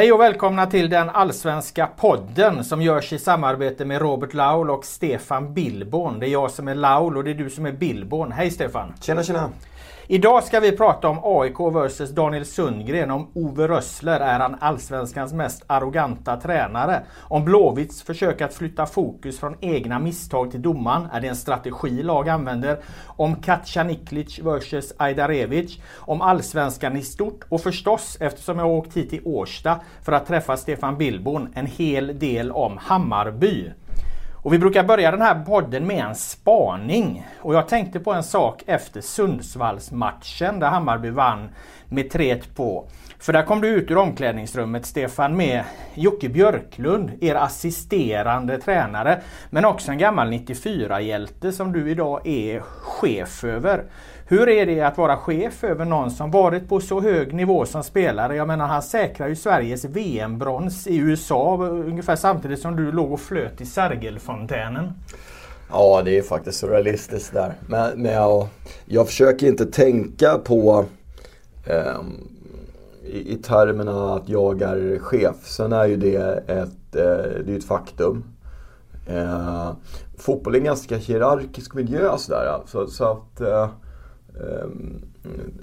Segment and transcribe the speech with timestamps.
[0.00, 4.84] Hej och välkomna till den allsvenska podden som görs i samarbete med Robert Laul och
[4.84, 6.20] Stefan Billborn.
[6.20, 8.32] Det är jag som är Laul och det är du som är Billborn.
[8.32, 8.94] Hej Stefan!
[9.00, 9.50] Tjena tjena!
[10.12, 13.10] Idag ska vi prata om AIK vs Daniel Sundgren.
[13.10, 17.02] Om Ove Rössler är han allsvenskans mest arroganta tränare.
[17.18, 21.08] Om Blåvitts försök att flytta fokus från egna misstag till domaren.
[21.12, 22.78] Är det en strategi lag använder?
[23.06, 25.78] Om Katja Niklic vs Ajdarevic.
[25.96, 27.44] Om allsvenskan i stort.
[27.48, 32.18] Och förstås, eftersom jag åkt hit till Årsta för att träffa Stefan Billborn, en hel
[32.18, 33.70] del om Hammarby.
[34.42, 37.26] Och vi brukar börja den här podden med en spaning.
[37.40, 41.48] Och jag tänkte på en sak efter Sundsvallsmatchen där Hammarby vann
[41.88, 42.88] med 3-1 på.
[43.18, 49.20] För där kom du ut ur omklädningsrummet Stefan med Jocke Björklund, er assisterande tränare.
[49.50, 53.84] Men också en gammal 94-hjälte som du idag är chef över.
[54.30, 57.82] Hur är det att vara chef över någon som varit på så hög nivå som
[57.82, 58.36] spelare?
[58.36, 63.20] Jag menar han säkrar ju Sveriges VM-brons i USA ungefär samtidigt som du låg och
[63.20, 64.92] flöt i Sergelfontänen.
[65.70, 67.54] Ja, det är faktiskt surrealistiskt där.
[67.66, 68.48] Men, men jag,
[68.84, 70.84] jag försöker inte tänka på
[71.66, 72.00] eh,
[73.04, 75.36] i, i termerna att jag är chef.
[75.42, 78.24] Sen är ju det ett, eh, det är ett faktum.
[79.06, 79.72] Eh,
[80.18, 82.60] fotboll är en ganska hierarkisk miljö sådär.
[82.66, 83.68] Så, så att eh,
[84.34, 84.68] eh,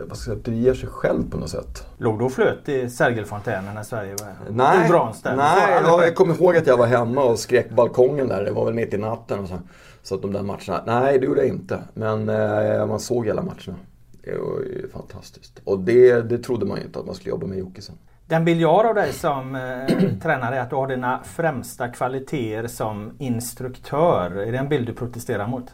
[0.08, 1.86] vad ska jag säga, det ger sig själv på något sätt.
[1.98, 4.90] Låg du och flöt i Sergelfontänen när Sverige var Nej,
[5.38, 8.44] nej jag, jag kommer ihåg att jag var hemma och skrek på balkongen där.
[8.44, 9.40] Det var väl mitt i natten.
[9.40, 9.60] Och så,
[10.04, 11.80] så att de där matcherna, nej det gjorde jag inte.
[11.94, 13.78] Men eh, man såg hela matcherna.
[14.24, 15.62] Det var ju fantastiskt.
[15.64, 17.96] Och det, det trodde man ju inte att man skulle jobba med Jocke sen.
[18.28, 21.88] Den bild jag har av dig som eh, tränare är att du har dina främsta
[21.88, 24.32] kvaliteter som instruktör.
[24.32, 25.66] Är det en bild du protesterar mot?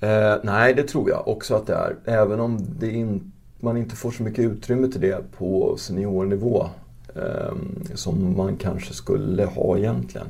[0.00, 1.96] Eh, nej, det tror jag också att det är.
[2.04, 6.66] Även om det in, man inte får så mycket utrymme till det på seniornivå
[7.14, 7.54] eh,
[7.94, 10.26] som man kanske skulle ha egentligen.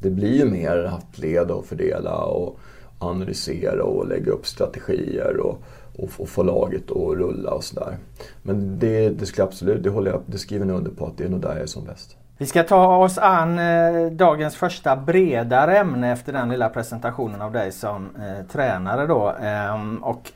[0.00, 2.58] Det blir ju mer att leda och fördela och
[2.98, 5.62] analysera och lägga upp strategier och,
[5.96, 7.96] och, och få laget att rulla och sådär.
[8.42, 11.24] Men det, det skulle absolut, det håller jag, det skriver jag under på att det
[11.24, 12.16] är nog där jag är som bäst.
[12.38, 17.52] Vi ska ta oss an eh, dagens första bredare ämne efter den lilla presentationen av
[17.52, 19.34] dig som eh, tränare då.
[19.42, 20.32] Ehm, och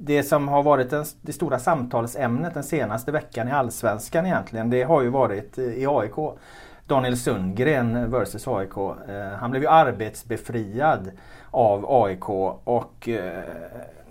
[0.00, 4.82] det som har varit den, det stora samtalsämnet den senaste veckan i Allsvenskan egentligen, det
[4.82, 6.38] har ju varit eh, i AIK.
[6.86, 8.76] Daniel Sundgren vs AIK.
[8.76, 11.10] Eh, han blev ju arbetsbefriad
[11.50, 12.28] av AIK
[12.64, 13.42] och eh,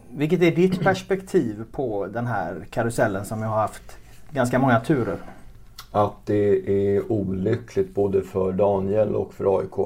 [0.10, 3.98] vilket är ditt perspektiv på den här karusellen som jag har haft
[4.32, 5.18] ganska många turer?
[5.96, 9.78] Att det är olyckligt både för Daniel och för AIK.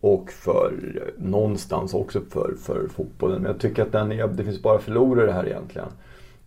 [0.00, 0.72] Och för
[1.16, 3.42] någonstans också för, för fotbollen.
[3.42, 5.88] Men jag tycker att den är, det finns bara förlorare här egentligen.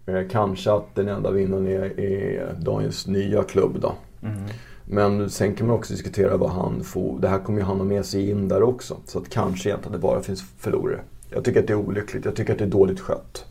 [0.05, 3.93] Eh, kanske att den enda vinnaren är, är Daniels nya klubb då.
[4.21, 4.41] Mm.
[4.85, 7.19] Men sen kan man också diskutera vad han får.
[7.19, 8.97] Det här kommer ju han ha med sig in där också.
[9.05, 10.99] Så att kanske egentligen det bara finns förlorare.
[11.29, 12.25] Jag tycker att det är olyckligt.
[12.25, 13.45] Jag tycker att det är dåligt skött.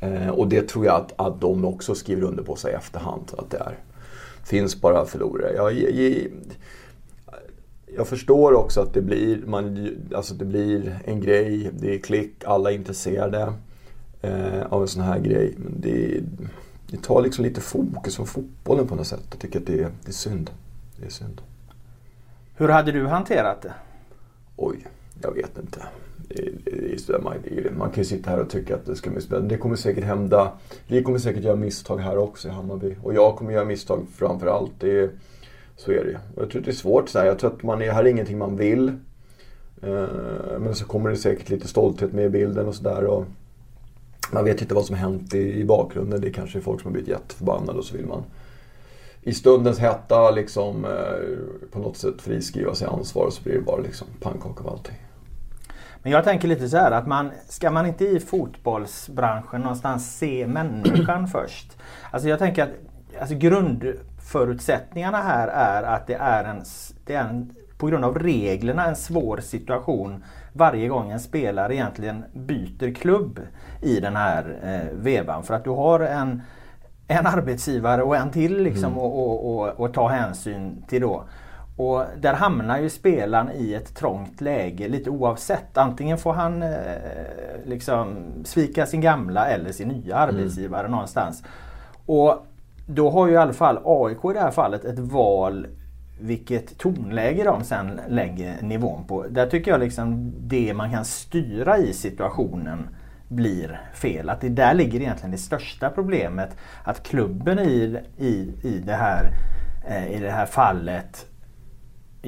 [0.00, 3.32] Eh, och det tror jag att, att de också skriver under på sig i efterhand
[3.38, 3.78] att det är
[4.48, 5.52] finns bara förlorare.
[5.54, 6.26] Jag, jag,
[7.96, 12.44] jag förstår också att det blir, man, alltså det blir en grej, det är klick,
[12.44, 13.52] alla är intresserade
[14.22, 15.54] eh, av en sån här grej.
[15.56, 16.20] Men det,
[16.90, 19.24] det tar liksom lite fokus från fotbollen på något sätt.
[19.30, 20.50] Jag tycker att det, det är synd.
[20.96, 21.40] Det är synd.
[22.54, 23.72] Hur hade du hanterat det?
[24.56, 24.86] Oj,
[25.22, 25.82] jag vet inte
[27.76, 29.54] man kan ju sitta här och tycka att det ska bli spännande.
[29.54, 30.52] Det kommer säkert hända.
[30.86, 32.96] Vi kommer säkert göra misstag här också i Hammarby.
[33.02, 34.72] Och jag kommer göra misstag framför allt.
[34.78, 35.10] Det
[35.76, 37.08] så är det Jag tror att det är svårt.
[37.08, 37.26] Så här.
[37.26, 38.88] Jag tror att man är, här är ingenting man vill.
[39.82, 43.24] Eh, men så kommer det säkert lite stolthet med i bilden och sådär.
[44.32, 46.20] Man vet inte vad som har hänt i, i bakgrunden.
[46.20, 48.22] Det är kanske är folk som har blivit jätteförbannade och så vill man
[49.22, 53.60] i stundens hetta liksom eh, på något sätt friskriva sig ansvar och så blir det
[53.60, 54.96] bara liksom pannkaka av allting.
[56.02, 60.46] Men jag tänker lite så här att man ska man inte i fotbollsbranschen någonstans se
[60.46, 61.78] människan först?
[62.10, 62.70] Alltså jag tänker att
[63.20, 66.62] alltså grundförutsättningarna här är att det är en,
[67.04, 72.24] det är en på grund av reglerna en svår situation varje gång en spelare egentligen
[72.32, 73.40] byter klubb
[73.82, 75.42] i den här eh, vevan.
[75.42, 76.42] För att du har en,
[77.08, 78.98] en arbetsgivare och en till liksom mm.
[78.98, 81.24] och, och, och, och ta hänsyn till då.
[81.78, 85.78] Och där hamnar ju spelaren i ett trångt läge lite oavsett.
[85.78, 86.68] Antingen får han eh,
[87.64, 90.28] liksom svika sin gamla eller sin nya mm.
[90.28, 90.90] arbetsgivare mm.
[90.90, 91.42] någonstans.
[92.06, 92.46] Och
[92.86, 95.66] då har ju i alla fall AIK i det här fallet ett val
[96.20, 99.26] vilket tonläge de sen lägger nivån på.
[99.30, 102.88] Där tycker jag liksom det man kan styra i situationen
[103.28, 104.30] blir fel.
[104.30, 106.56] Att det där ligger egentligen det största problemet.
[106.84, 109.30] Att klubben i, i, i det här
[109.88, 111.26] eh, i det här fallet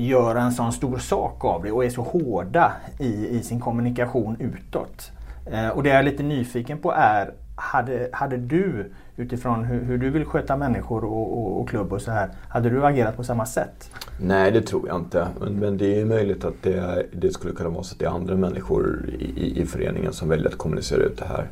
[0.06, 4.36] gör en sån stor sak av det och är så hårda i, i sin kommunikation
[4.40, 5.10] utåt.
[5.46, 9.98] Eh, och det jag är lite nyfiken på är, hade, hade du utifrån hur, hur
[9.98, 13.24] du vill sköta människor och, och, och, klubb och så här, hade du agerat på
[13.24, 13.90] samma sätt?
[14.20, 15.26] Nej, det tror jag inte.
[15.40, 18.10] Men, men det är möjligt att det, det, skulle kunna vara så att det är
[18.10, 21.50] andra människor i, i föreningen som väljer att kommunicera ut det här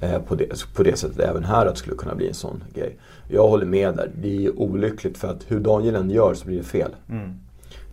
[0.00, 2.64] eh, på det, på det sättet även här att det skulle kunna bli en sån
[2.74, 2.98] grej.
[3.28, 4.10] Jag håller med där.
[4.22, 6.90] Det är olyckligt för att hur Daniel än gör så blir det fel.
[7.08, 7.34] Mm.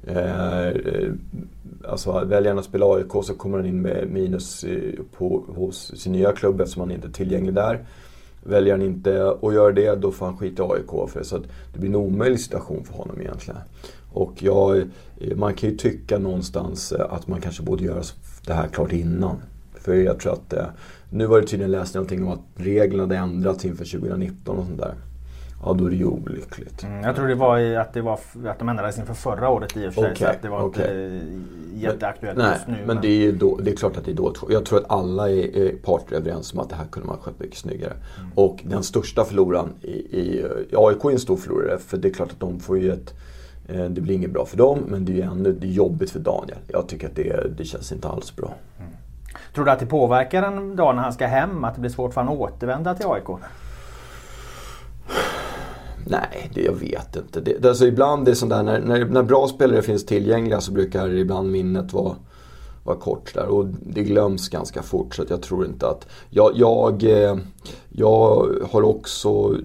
[0.07, 1.11] Eh, eh,
[1.87, 4.65] alltså väljer han att spela AIK så kommer han in med minus
[5.17, 7.85] på, hos sin nya klubb eftersom han inte är tillgänglig där.
[8.43, 11.09] Väljer han inte att göra det, då får han skita i AIK.
[11.09, 11.43] För, så att
[11.73, 13.59] det blir en omöjlig situation för honom egentligen.
[14.13, 18.03] Och jag, eh, man kan ju tycka någonstans eh, att man kanske borde göra
[18.45, 19.35] det här klart innan.
[19.73, 20.53] För jag tror att,
[21.09, 24.79] nu var det tydligen läst någonting om att reglerna hade ändrats inför 2019 och sånt
[24.79, 24.93] där.
[25.63, 26.83] Ja, då är det ju olyckligt.
[26.83, 29.77] Mm, jag tror det var i att, det var, att de ändrades inför förra året
[29.77, 30.11] i och för sig.
[30.11, 31.15] Okay, så att det var okay.
[31.15, 31.25] inte
[31.73, 32.73] jätteaktuellt men, just nu.
[32.77, 34.37] Men, men, det, är då, det är klart att det är dåligt.
[34.49, 37.39] Jag tror att alla är, är parter överens om att det här kunde man skött
[37.39, 37.93] mycket snyggare.
[37.93, 38.31] Mm.
[38.35, 41.77] Och den största förloraren i, i, AIK är en stor förlorare.
[41.77, 43.13] För det är klart att de får ju ett
[43.67, 46.09] eh, det blir inget bra för dem, men det är ju ännu det är jobbigt
[46.09, 46.57] för Daniel.
[46.67, 48.53] Jag tycker att det, det känns inte alls bra.
[48.79, 48.91] Mm.
[49.53, 51.63] Tror du att det påverkar en dag när han ska hem?
[51.63, 53.29] Att det blir svårt för honom att återvända till AIK?
[56.09, 57.41] Nej, det, jag vet inte.
[57.41, 60.71] Det, alltså ibland är det sånt där, när, när, när, bra spelare finns tillgängliga så
[60.71, 62.15] brukar ibland minnet vara,
[62.83, 63.47] vara kort där.
[63.47, 66.07] Och det glöms ganska fort så att jag tror inte att...
[66.29, 67.37] Jag, jag, eh,
[67.89, 69.55] jag har också...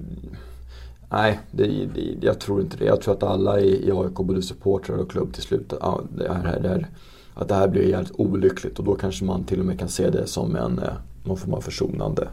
[1.11, 2.85] Nej, det, det, jag tror inte det.
[2.85, 6.33] Jag tror att alla i, i AIK, både supportrar och klubb till slut, ja, det
[6.33, 6.89] här, det här,
[7.35, 8.79] att det här blir jävligt olyckligt.
[8.79, 10.93] Och då kanske man till och med kan se det som en, eh,
[11.25, 12.29] någon form av försonande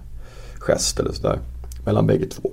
[0.59, 1.39] gest eller sådär.
[1.85, 2.51] Mellan bägge två.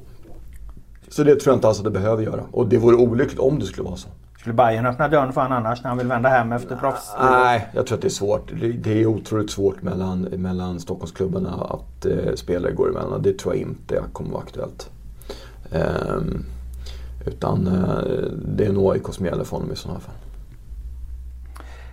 [1.08, 2.44] Så det tror jag inte alls att det behöver göra.
[2.50, 4.08] Och det vore olyckligt om det skulle vara så.
[4.38, 7.14] Skulle Bayern öppna dörren för honom annars när han vill vända hem efter proffs?
[7.20, 8.52] Nej, jag tror att det är svårt.
[8.78, 13.22] Det är otroligt svårt mellan, mellan Stockholmsklubbarna att eh, spelare går emellan.
[13.22, 14.90] Det tror jag inte kommer vara aktuellt.
[15.70, 16.44] Um,
[17.26, 20.14] utan eh, det är nog AIK som gäller för honom i sådana fall.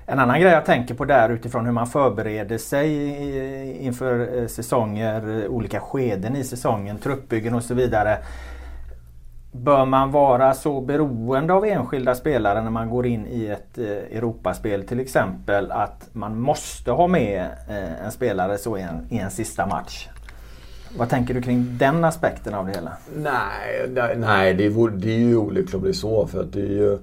[0.05, 5.47] En annan grej jag tänker på där utifrån hur man förbereder sig inför eh, säsonger,
[5.47, 8.17] olika skeden i säsongen, truppbyggen och så vidare.
[9.55, 14.17] Bör man vara så beroende av enskilda spelare när man går in i ett eh,
[14.17, 19.17] Europaspel till exempel att man måste ha med eh, en spelare så i en, i
[19.17, 20.07] en sista match?
[20.97, 22.91] Vad tänker du kring den aspekten av det hela?
[23.15, 26.27] Nej, nej det, är, det är ju olyckligt om det är så.
[26.27, 26.97] För att det är ju,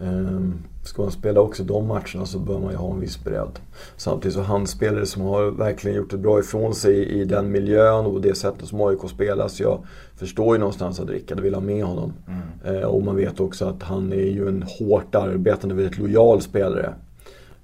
[0.00, 3.58] um, Ska man spela också de matcherna så bör man ju ha en viss bredd.
[3.96, 8.20] Samtidigt så handspelare som har verkligen gjort ett bra ifrån sig i den miljön och
[8.20, 9.48] det sättet som AIK spelar.
[9.48, 9.78] Så jag
[10.16, 12.12] förstår ju någonstans att Rickard vill ha med honom.
[12.26, 12.76] Mm.
[12.76, 16.94] Eh, och man vet också att han är ju en hårt arbetande, väldigt lojal spelare.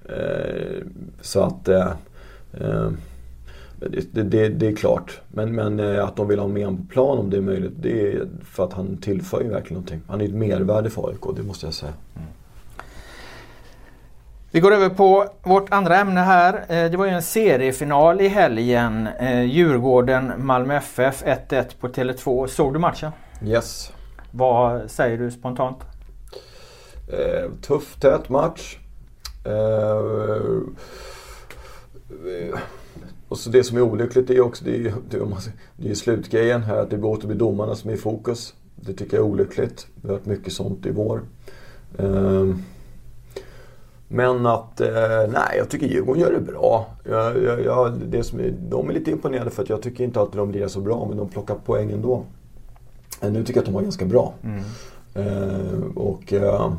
[0.05, 0.87] Eh,
[1.21, 1.93] så att eh,
[2.53, 2.91] eh
[3.81, 5.21] det, det, det, är klart.
[5.29, 7.73] Men, men att de vill ha med honom på plan om det är möjligt.
[7.83, 10.01] Det är för att han tillför ju verkligen någonting.
[10.07, 11.93] Han är ett mervärde för AIK, det måste jag säga.
[12.17, 12.29] Mm.
[14.53, 16.55] Vi går över på vårt andra ämne här.
[16.55, 19.07] Eh, det var ju en seriefinal i helgen.
[19.07, 22.47] Eh, Djurgården-Malmö FF 1-1 på Tele2.
[22.47, 23.13] Såg du matchen?
[23.45, 23.93] Yes.
[24.31, 25.79] Vad säger du spontant?
[27.09, 28.79] Eh, tuff, tät match.
[29.45, 30.03] Eh,
[33.29, 34.95] och så det som är olyckligt är också det är,
[35.77, 38.55] det är slutgrejen här att det går bli domarna som är i fokus.
[38.77, 39.87] Det tycker jag är olyckligt.
[40.03, 41.23] Vi har hört mycket sånt i vår.
[41.99, 42.47] Eh,
[44.13, 46.87] men att, eh, nej jag tycker Djurgården gör det bra.
[47.05, 50.21] Jag, jag, jag, det som är, de är lite imponerade för att jag tycker inte
[50.21, 52.25] alltid de blir så bra men de plockar poäng ändå.
[53.21, 54.35] Men nu tycker jag att de var ganska bra.
[54.43, 54.63] Mm.
[55.15, 56.73] Eh, och eh,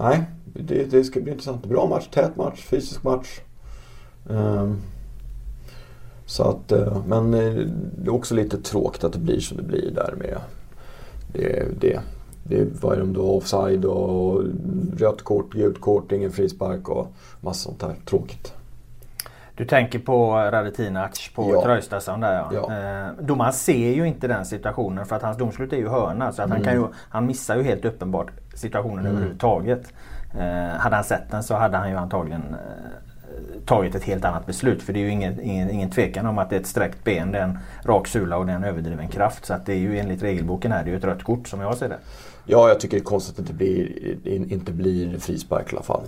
[0.00, 1.66] nej, det, det, ska bli intressant.
[1.66, 3.40] Bra match, tät match, fysisk match.
[4.30, 4.72] Eh,
[6.26, 7.54] så att, eh, men eh,
[7.98, 10.38] det är också lite tråkigt att det blir som det blir där med
[11.32, 12.00] det, det
[12.48, 14.42] det var ju då offside och
[14.98, 17.94] rött kort, gult kort, ingen frispark och massa sånt där.
[18.04, 18.52] Tråkigt.
[19.56, 21.62] Du tänker på Radetinac på ja.
[21.62, 22.50] Traustason där ja.
[22.52, 23.06] ja.
[23.06, 26.32] Eh, domaren ser ju inte den situationen för att hans domslut är ju hörna.
[26.32, 26.56] Så att mm.
[26.56, 29.12] han, kan ju, han missar ju helt uppenbart situationen mm.
[29.12, 29.92] överhuvudtaget.
[30.38, 34.46] Eh, hade han sett den så hade han ju antagligen eh, tagit ett helt annat
[34.46, 34.82] beslut.
[34.82, 37.32] För det är ju ingen, ingen, ingen tvekan om att det är ett sträckt ben,
[37.32, 39.46] det är en rak sula och det är en överdriven kraft.
[39.46, 41.60] Så att det är ju enligt regelboken här, det är ju ett rött kort som
[41.60, 41.98] jag ser det.
[42.48, 45.82] Ja, jag tycker det är konstigt att det inte blir, inte blir frispark i alla
[45.82, 46.02] fall.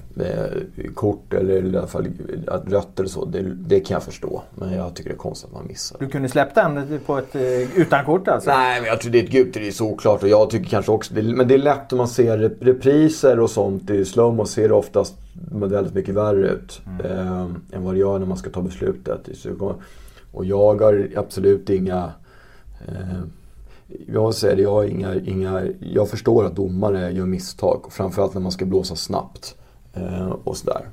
[0.94, 2.08] Kort eller i alla fall
[2.66, 4.42] rött eller så, det, det, kan jag förstå.
[4.54, 5.98] Men jag tycker det är konstigt att man missar.
[6.00, 8.50] Du kunde släppt den på ett, eh, utan kort alltså?
[8.50, 10.22] Nej, men jag tror det är ett gult, det är så oklart.
[10.22, 13.90] Och jag tycker kanske också, men det är lätt om man ser repriser och sånt
[13.90, 15.14] i slowmo ser det oftast
[15.52, 16.80] väldigt mycket värre ut.
[16.86, 17.06] Mm.
[17.06, 19.28] Eh, än vad det gör när man ska ta beslutet.
[20.32, 22.12] Och jag har absolut inga
[22.88, 23.22] eh,
[24.06, 27.86] jag säger jag har inga, inga, jag förstår att domare gör misstag.
[27.90, 29.54] Framförallt när man ska blåsa snabbt.
[29.94, 30.88] Eh, och sådär.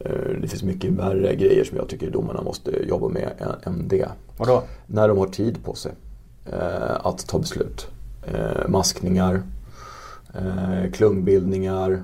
[0.00, 4.08] Eh, det finns mycket värre grejer som jag tycker domarna måste jobba med än, det.
[4.36, 4.62] Vadå?
[4.86, 5.92] När de har tid på sig
[6.46, 7.88] eh, att ta beslut.
[8.26, 9.42] Eh, maskningar,
[10.34, 12.02] eh, klungbildningar,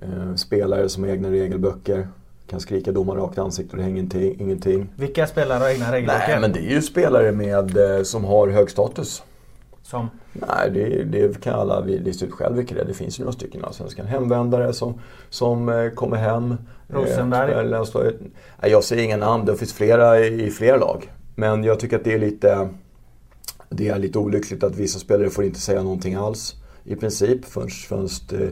[0.00, 2.08] eh, spelare som har egna regelböcker
[2.46, 4.88] kan skrika domaren rakt i ansiktet och det hänger ingenting.
[4.96, 6.28] Vilka spelare har egna regelböcker?
[6.28, 7.76] Nej, men det är ju spelare med,
[8.06, 9.22] som har hög status.
[9.82, 10.10] Som?
[10.32, 12.84] Nej, det, det kan alla lista ut själv vilka det är.
[12.84, 14.06] Det finns ju några stycken allsvenskan.
[14.06, 16.56] Hemvändare som, som eh, kommer hem.
[16.88, 17.52] Rosenberg?
[17.52, 18.12] Eh,
[18.62, 19.44] nej, jag säger inga namn.
[19.44, 21.12] Det finns flera i, i flera lag.
[21.34, 22.68] Men jag tycker att det är lite
[23.68, 27.68] det är lite olyckligt att vissa spelare får inte säga någonting alls i princip förrän,
[27.68, 28.08] förrän
[28.42, 28.48] eh,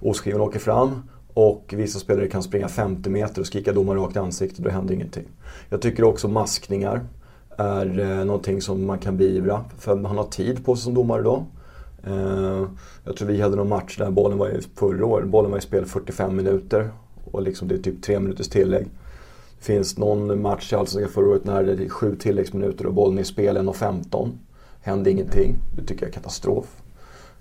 [0.00, 1.02] oskriven åker fram.
[1.34, 4.70] Och vissa spelare kan springa 50 meter och skrika domaren rakt i ansiktet och det
[4.70, 5.24] händer ingenting.
[5.68, 7.06] Jag tycker också maskningar
[7.56, 9.64] är eh, någonting som man kan beivra.
[9.78, 11.44] För man har tid på sig som domare då.
[12.06, 12.64] Eh,
[13.04, 15.28] jag tror vi hade någon match där bollen var i förra året.
[15.28, 16.90] Bollen var i spel 45 minuter.
[17.24, 18.86] Och liksom det är typ 3 minuters tillägg.
[19.58, 23.18] Det finns någon match i Allsvenskan förra året när det är 7 tilläggsminuter och bollen
[23.18, 24.30] är i spel 1.15.
[24.80, 25.56] Hände ingenting.
[25.76, 26.82] Det tycker jag är katastrof.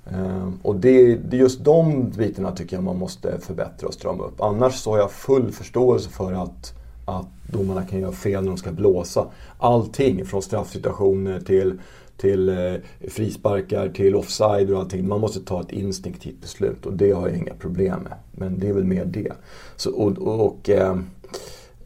[0.05, 4.23] Eh, och det, det är just de bitarna tycker jag man måste förbättra och strama
[4.23, 4.41] upp.
[4.41, 6.73] Annars så har jag full förståelse för att
[7.05, 9.27] att domarna kan göra fel när de ska blåsa.
[9.57, 11.79] Allting från straffsituationer till,
[12.17, 12.73] till eh,
[13.09, 15.07] frisparkar till offside och allting.
[15.07, 18.13] Man måste ta ett instinktivt beslut och det har jag inga problem med.
[18.31, 19.33] Men det är väl mer det.
[19.75, 20.97] Så, och, och, eh,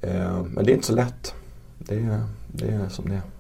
[0.02, 1.34] eh, men det är inte så lätt.
[1.78, 3.37] Det, det är som det är.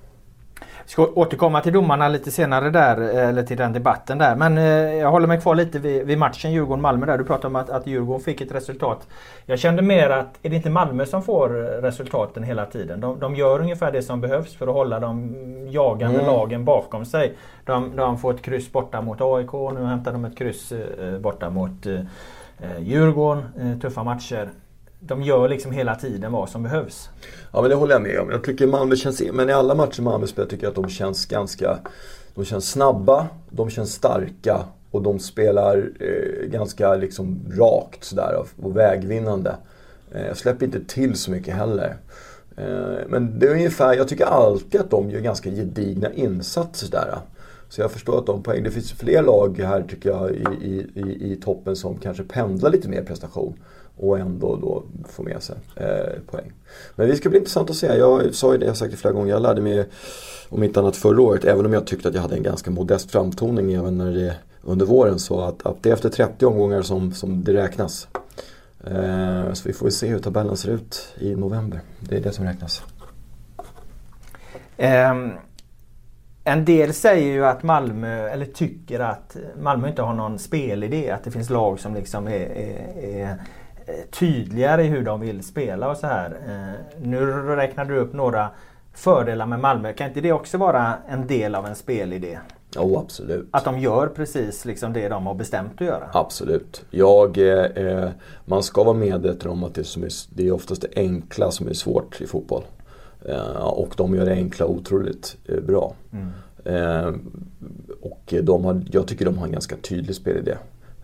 [0.88, 4.36] Ska återkomma till domarna lite senare där, eller till den debatten där.
[4.36, 4.63] Men eh,
[4.96, 7.17] jag håller mig kvar lite vid, vid matchen Djurgården-Malmö där.
[7.17, 9.08] Du pratade om att, att Djurgården fick ett resultat.
[9.46, 11.50] Jag kände mer att, är det inte Malmö som får
[11.82, 13.01] resultaten hela tiden?
[13.01, 15.36] De, de gör ungefär det som behövs för att hålla de
[15.70, 16.32] jagande mm.
[16.32, 17.34] lagen bakom sig.
[17.65, 21.50] De, de, får ett kryss borta mot AIK, nu hämtar de ett kryss eh, borta
[21.50, 22.00] mot eh,
[22.79, 23.44] Djurgården.
[23.60, 24.50] Eh, tuffa matcher
[25.00, 27.10] de gör liksom hela tiden vad som behövs.
[27.54, 28.30] Ja men det håller jag med om.
[28.30, 31.25] Jag tycker Malmö känns, men i alla matcher Malmö spelar tycker jag att de känns
[31.25, 31.77] ganska,
[32.36, 38.77] de känns snabba, de känns starka och de spelar eh, ganska liksom rakt sådär och
[38.77, 39.56] vägvinnande.
[40.12, 41.98] Eh, jag släpper inte till så mycket heller.
[42.58, 47.18] Eh, men det är ungefär, jag tycker alltid att de gör ganska gedigna insatser där.
[47.70, 50.88] Så jag förstår att de poäng, det finns fler lag här tycker jag i, i,
[50.96, 53.54] i, i toppen som kanske pendlar lite mer prestation
[53.98, 56.51] och ändå då få med sig eh, poäng.
[56.96, 57.88] Men det ska bli intressant att se.
[57.88, 59.86] Jag sa ju det, jag har sagt det flera gånger, jag lärde mig
[60.50, 63.12] om inte annat förra året, även om jag tyckte att jag hade en ganska modest
[63.12, 67.13] framtoning även när det under våren så att, att det är efter 30 omgångar som,
[67.13, 68.08] som det räknas.
[68.84, 71.82] Eh, så vi får se hur tabellen ser ut i november.
[72.00, 72.84] Det är det som räknas.
[74.77, 75.32] Um.
[76.44, 81.12] En del säger ju att Malmö, eller tycker att Malmö inte har någon spelidé.
[81.12, 83.38] Att det finns lag som liksom är, är, är
[84.12, 86.38] tydligare i hur de vill spela och så här.
[86.48, 88.50] Eh, nu räknar du upp några
[88.94, 89.94] fördelar med Malmö.
[89.94, 92.39] Kan inte det också vara en del av en spelidé?
[92.75, 93.48] Jo, absolut.
[93.51, 96.10] Att de gör precis liksom det de har bestämt att göra?
[96.13, 96.86] Absolut.
[96.91, 98.10] Jag, eh,
[98.46, 101.67] man ska vara medveten om att det, som är, det är oftast det enkla som
[101.67, 102.63] är svårt i fotboll.
[103.25, 105.94] Eh, och de gör det enkla otroligt eh, bra.
[106.12, 106.32] Mm.
[106.65, 107.13] Eh,
[108.01, 110.56] och de har, jag tycker de har en ganska tydlig spelidé.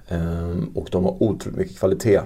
[0.07, 2.21] Eh, och de har otroligt mycket kvalitet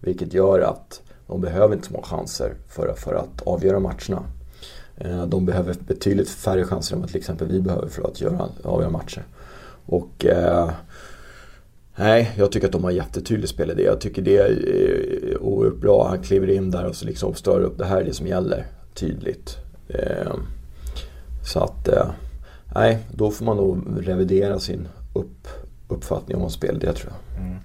[0.00, 4.22] vilket gör att de behöver inte så många chanser för, för att avgöra matcherna.
[4.96, 8.48] Eh, de behöver betydligt färre chanser än vad till exempel vi behöver för att göra,
[8.64, 9.24] avgöra matcher.
[9.86, 10.70] Och eh,
[12.00, 13.82] Nej, jag tycker att de har jättetydlig spelidé.
[13.82, 16.08] Jag tycker det är eh, oerhört bra.
[16.08, 17.78] Han kliver in där och så liksom stör upp.
[17.78, 19.56] Det här är det som gäller tydligt.
[19.88, 20.34] Eh,
[21.44, 22.10] så att, eh,
[22.74, 25.48] nej, då får man nog revidera sin upp,
[25.88, 27.42] uppfattning om spelidé tror jag.
[27.42, 27.58] Mm.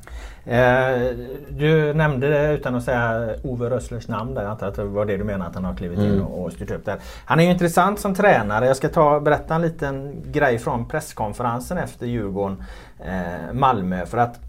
[0.45, 1.15] Eh,
[1.49, 4.41] du nämnde det utan att säga Ove Rösslers namn där.
[4.41, 6.25] Jag antar att det var det du menade att han har klivit in mm.
[6.25, 6.99] och, styrt upp där.
[7.25, 8.67] Han är ju intressant som tränare.
[8.67, 12.63] Jag ska ta, berätta en liten grej från presskonferensen efter Djurgården
[13.05, 14.05] eh, Malmö.
[14.05, 14.39] För att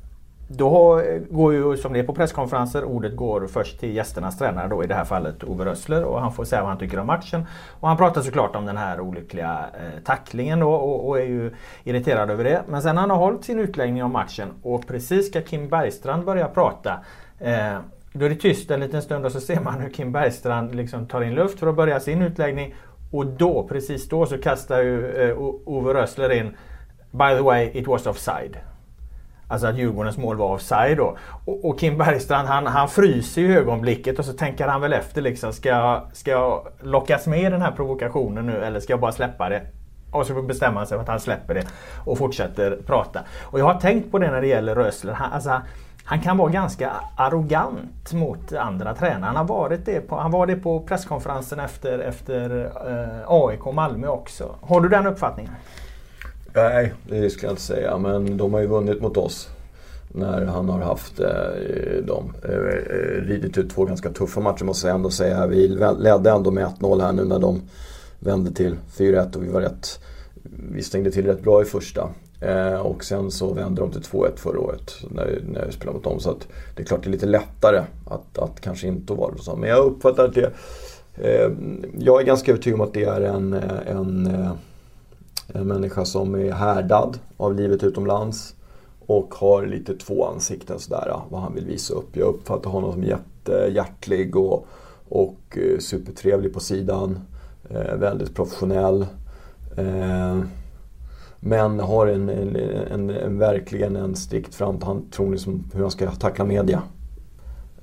[0.48, 4.84] då går ju som det är på presskonferenser, ordet går först till gästernas tränare då
[4.84, 7.46] i det här fallet Ove Rössler och han får säga vad han tycker om matchen.
[7.80, 11.54] Och han pratar såklart om den här olyckliga eh, tacklingen då och, och, är ju
[11.84, 12.62] irriterad över det.
[12.68, 16.48] Men sen han har hållit sin utläggning om matchen och precis ska Kim Bergstrand börja
[16.48, 17.00] prata
[17.38, 17.78] eh,
[18.12, 21.06] då är det tyst en liten stund och så ser man hur Kim Bergstrand liksom
[21.06, 22.74] tar in luft för att börja sin utläggning.
[23.12, 26.56] Och då, precis då, så kastar ju eh, Ove Rössler in
[27.10, 28.56] By the way, it was offside.
[29.48, 31.16] Alltså att Djurgårdens mål var offside då.
[31.44, 35.22] Och, och Kim Bergstrand han, han fryser i ögonblicket och så tänker han väl efter
[35.22, 35.52] liksom.
[35.52, 39.12] Ska jag, ska jag lockas med i den här provokationen nu eller ska jag bara
[39.12, 39.62] släppa det?
[40.10, 41.66] Och så bestämmer han sig för att han släpper det
[42.04, 43.20] och fortsätter prata.
[43.42, 45.12] Och jag har tänkt på det när det gäller Rösler.
[45.12, 45.60] Han, alltså,
[46.04, 49.26] han kan vara ganska arrogant mot andra tränare.
[49.26, 54.08] Han, har varit det på, han var det på presskonferensen efter, efter eh, AIK Malmö
[54.08, 54.54] också.
[54.60, 55.52] Har du den uppfattningen?
[56.56, 57.98] Nej, det ska jag inte säga.
[57.98, 59.48] Men de har ju vunnit mot oss.
[60.12, 62.32] När han har haft eh, dem.
[62.44, 65.46] Eh, eh ridit ut två ganska tuffa matcher måste jag ändå säga.
[65.46, 67.62] Vi ledde ändå med 1-0 här nu när de
[68.18, 70.00] vände till 4-1 och vi var rätt...
[70.72, 72.08] Vi stängde till rätt bra i första.
[72.40, 76.04] Eh, och sen så vände de till 2-1 förra året när, när vi spelade mot
[76.04, 76.20] dem.
[76.20, 79.56] Så att det är klart det är lite lättare att, att kanske inte vara så.
[79.56, 80.52] Men jag uppfattar att det...
[81.14, 81.50] Eh,
[81.98, 84.52] jag är ganska övertygad om att det är en, eh, en eh,
[85.48, 88.54] en människa som är härdad av livet utomlands
[89.06, 92.16] och har lite två ansikten sådär, vad han vill visa upp.
[92.16, 94.66] Jag uppfattar honom som jättehjärtlig och,
[95.08, 97.18] och eh, supertrevlig på sidan.
[97.70, 99.06] Eh, väldigt professionell.
[99.76, 100.38] Eh,
[101.40, 102.56] men har en, en,
[102.92, 106.82] en, en, verkligen en strikt framtoning som hur han ska tackla media.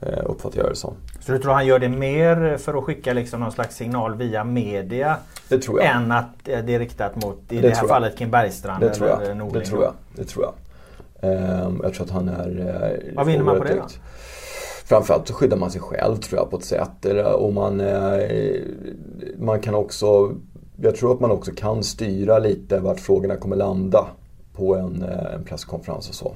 [0.05, 0.93] Eh, uppfattar jag det som.
[1.19, 4.43] Så du tror han gör det mer för att skicka liksom någon slags signal via
[4.43, 5.17] media?
[5.49, 5.95] Det tror jag.
[5.95, 9.09] Än att det är riktat mot, i det, det här fallet, Kim Bergstrand det tror
[9.09, 9.21] jag.
[9.21, 9.53] eller Norling?
[9.53, 9.93] Det tror jag.
[10.15, 10.53] Det tror jag.
[11.65, 12.49] Um, jag tror att han är...
[12.49, 13.87] Uh, Vad vinner man på det då?
[14.85, 17.05] Framförallt så skyddar man sig själv tror jag på ett sätt.
[17.35, 18.61] Och man, uh,
[19.37, 20.35] man kan också...
[20.81, 24.07] Jag tror att man också kan styra lite vart frågorna kommer landa
[24.53, 26.35] på en, en presskonferens och så.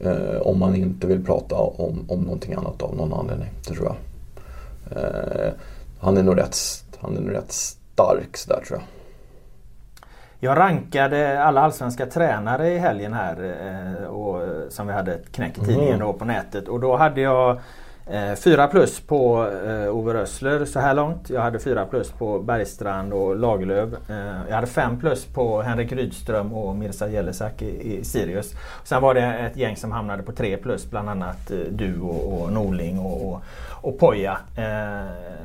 [0.00, 3.48] Eh, om man inte vill prata om, om någonting annat av någon anledning.
[3.68, 3.96] Det tror jag.
[4.96, 5.52] Eh,
[6.00, 6.56] han, är nog rätt,
[7.00, 8.86] han är nog rätt stark sådär tror jag.
[10.42, 13.56] Jag rankade alla allsvenska tränare i helgen här
[14.00, 16.06] eh, och, som vi hade ett knäck i tidningen mm.
[16.06, 16.68] då på nätet.
[16.68, 17.60] Och då hade jag Eh,
[18.36, 21.30] fyra plus på eh, Ove Rössler så här långt.
[21.30, 23.88] Jag hade fyra plus på Bergstrand och Lagerlöf.
[24.10, 24.16] Eh,
[24.48, 28.54] jag hade fem plus på Henrik Rydström och Mirza Jelesak i, i Sirius.
[28.84, 30.90] Sen var det ett gäng som hamnade på tre plus.
[30.90, 34.38] Bland annat eh, du och, och Norling och, och, och Poja.
[34.56, 34.64] Eh,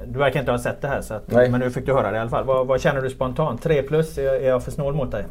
[0.06, 2.17] du verkar inte ha sett det här så att, men nu fick du höra det
[2.17, 2.45] i alla fall.
[2.45, 3.63] Vad, vad känner du spontant?
[3.63, 4.17] Tre plus?
[4.17, 5.25] Är, är jag för snål mot dig?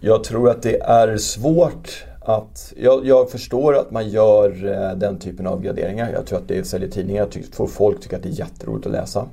[0.00, 5.18] Jag tror att det är svårt att jag, jag, förstår att man gör eh, den
[5.18, 6.10] typen av graderingar.
[6.12, 7.22] Jag tror att det säljer tidningar.
[7.22, 9.26] Jag tycker, folk tycker att det är jätteroligt att läsa.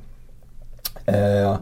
[1.06, 1.56] Eh,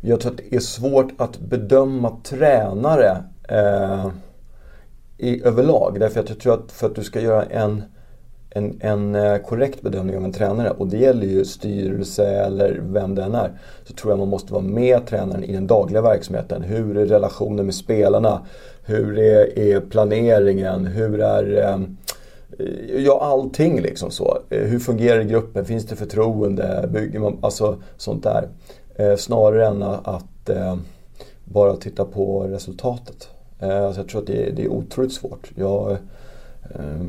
[0.00, 4.08] jag tror att det är svårt att bedöma tränare eh,
[5.18, 5.96] i, överlag.
[6.00, 7.82] Därför att jag tror att för att du ska göra en,
[8.50, 13.14] en, en eh, korrekt bedömning av en tränare och det gäller ju styrelse eller vem
[13.14, 13.50] det än är.
[13.84, 16.62] Så tror jag man måste vara med tränaren i den dagliga verksamheten.
[16.62, 18.40] Hur är relationen med spelarna?
[18.84, 20.86] Hur är, är planeringen?
[20.86, 21.78] Hur är eh,
[22.96, 24.38] Ja, allting liksom så.
[24.50, 25.64] Eh, hur fungerar gruppen?
[25.64, 26.88] Finns det förtroende?
[26.92, 28.48] Bygger man, alltså sånt där.
[28.96, 30.76] Eh, snarare än att eh,
[31.44, 33.28] bara titta på resultatet.
[33.58, 35.50] Eh, alltså jag tror att det, det är otroligt svårt.
[35.54, 35.90] Jag,
[36.62, 37.04] eh,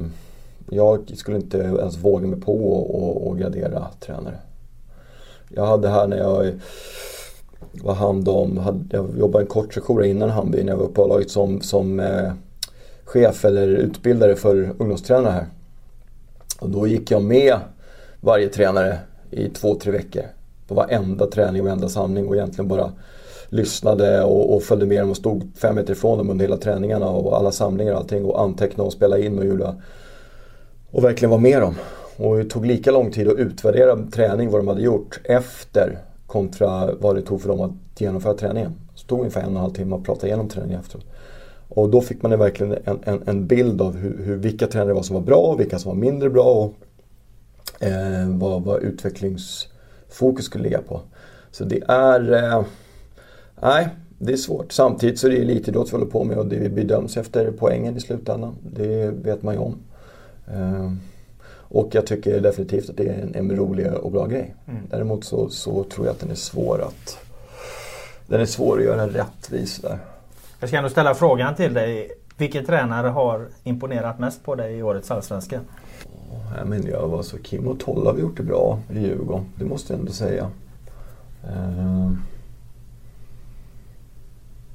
[0.70, 4.38] jag skulle inte ens våga mig på att gradera tränare.
[5.50, 6.54] Jag hade här när jag
[7.72, 11.32] var hand om, jag jobbade en kort session innan Hamby när jag var på laget
[11.32, 12.32] som, som eh,
[13.04, 15.46] chef eller utbildare för ungdomstränare här.
[16.60, 17.56] Och då gick jag med
[18.22, 18.98] varje tränare
[19.32, 20.24] i två, tre veckor.
[20.68, 22.92] På varenda träning och varenda samling och egentligen bara
[23.50, 27.10] lyssnade och, och följde med dem och stod fem meter ifrån dem under hela träningarna
[27.10, 29.76] och alla samlingar och allting och antecknade och spelade in och gjorde.
[30.92, 31.76] Och verkligen var med dem.
[32.18, 36.00] Och det tog lika lång tid att utvärdera träning, vad de hade gjort, efter
[36.34, 38.74] kontra vad det tog för dem att genomföra träningen.
[38.96, 41.06] Så det tog ungefär en och en halv timme att prata igenom träningen efteråt.
[41.70, 45.02] Och då fick man verkligen en, en, en bild av hur, hur, vilka tränare var
[45.04, 46.74] som var bra och vilka som var mindre bra och
[47.86, 51.02] eh, vad, vad utvecklingsfokus skulle ligga på.
[51.52, 52.34] Så det är...
[52.34, 52.64] Eh,
[53.62, 54.72] nej, det är svårt.
[54.72, 58.00] Samtidigt så är det elitidrott vi håller på med och det bedöms efter poängen i
[58.00, 58.56] slutändan.
[58.76, 59.76] Det vet man ju om.
[60.48, 60.92] Eh,
[61.74, 64.56] och jag tycker definitivt att det är en, en rolig och bra grej.
[64.68, 64.82] Mm.
[64.90, 67.18] Däremot så, så tror jag att den är svår att
[68.28, 70.00] den är svår att göra rättvis där.
[70.60, 72.12] Jag ska ändå ställa frågan till dig.
[72.38, 75.60] Vilken tränare har imponerat mest på dig i årets Allsvenska?
[76.58, 79.46] Ja, men jag var så Kim och Tolla har gjort det bra i Djurgården.
[79.56, 80.50] Det måste jag ändå säga.
[81.44, 82.14] Uh,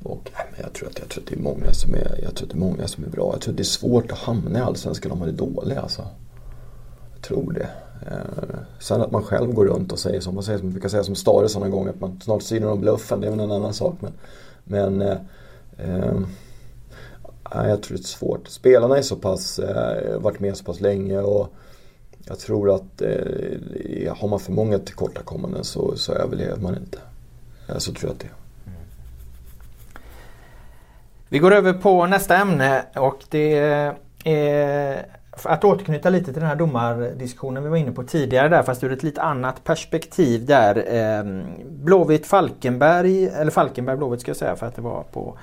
[0.02, 2.34] och, nej, men jag, tror att, jag tror att det är många som är, jag
[2.34, 3.30] tror att det är många som är bra.
[3.32, 6.06] Jag tror att det är svårt att hamna i Allsvenskan om man är dålig alltså.
[7.20, 7.68] Jag tror det.
[8.10, 10.88] Eh, sen att man själv går runt och säger som man, säger, som man brukar
[10.88, 13.52] säga som Stare sådana gånger att man snart synar om bluffen, det är väl en
[13.52, 13.94] annan sak.
[14.00, 14.12] Men,
[14.64, 16.26] men uh,
[17.52, 18.48] jag tror det är svårt.
[18.48, 21.54] Spelarna är så pass, eh, varit med så pass länge och
[22.24, 26.98] jag tror att eh, har man för många tillkortakommanden så, så överlever man inte.
[27.68, 28.32] Eh, så tror jag att det är.
[31.28, 33.58] Vi går över på nästa ämne och det
[34.24, 35.06] är
[35.44, 38.92] att återknyta lite till den här domardiskussionen vi var inne på tidigare där fast ur
[38.92, 40.96] ett lite annat perspektiv där.
[40.96, 45.38] Eh, Blåvitt Falkenberg, eller Falkenberg Blåvitt ska jag säga för att det var på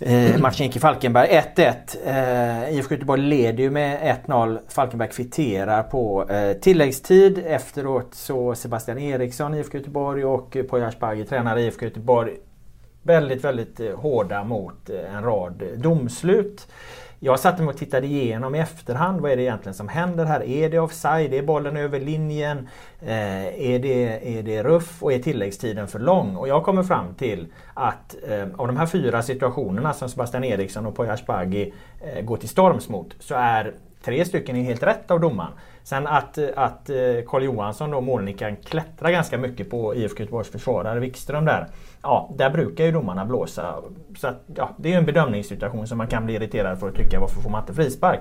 [0.00, 1.74] Eh, matchen gick i Falkenberg 1-1.
[2.04, 4.58] Eh, IFK Göteborg leder ju med 1-0.
[4.68, 7.42] Falkenberg kvitterar på eh, tilläggstid.
[7.46, 12.36] Efteråt så Sebastian Eriksson IFK Göteborg och Poya Asbaghi tränare IFK Göteborg
[13.02, 16.66] väldigt, väldigt eh, hårda mot eh, en rad domslut.
[17.20, 19.20] Jag satte mig och tittade igenom i efterhand.
[19.20, 20.42] Vad är det egentligen som händer här?
[20.42, 21.34] Är det offside?
[21.34, 22.68] Är bollen över linjen?
[23.02, 25.02] Eh, är, det, är det ruff?
[25.02, 26.36] Och är tilläggstiden för lång?
[26.36, 30.86] Och jag kommer fram till att eh, av de här fyra situationerna som Sebastian Eriksson
[30.86, 35.20] och Poya Asbaghi eh, går till storms mot så är tre stycken helt rätt av
[35.20, 35.52] domaren.
[35.82, 41.00] Sen att, att eh, Carl Johansson, då, målnickaren, klättrar ganska mycket på IFK Göteborgs försvarare
[41.00, 41.66] Wikström där.
[42.02, 43.74] Ja, där brukar ju domarna blåsa.
[44.16, 47.20] Så att, ja, det är en bedömningssituation som man kan bli irriterad för att tycka
[47.20, 48.20] varför får man inte frispark?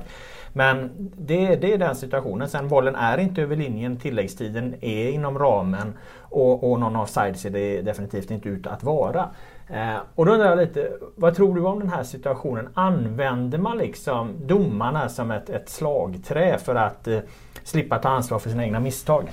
[0.54, 2.50] Men det, det är den situationen.
[2.50, 7.50] Sen bollen är inte över linjen, tilläggstiden är inom ramen och, och någon offside ser
[7.50, 9.30] det definitivt inte ut att vara.
[9.70, 12.70] Eh, och då undrar jag lite, vad tror du om den här situationen?
[12.74, 17.20] Använder man liksom domarna som ett, ett slagträ för att eh,
[17.64, 19.30] slippa ta ansvar för sina egna misstag?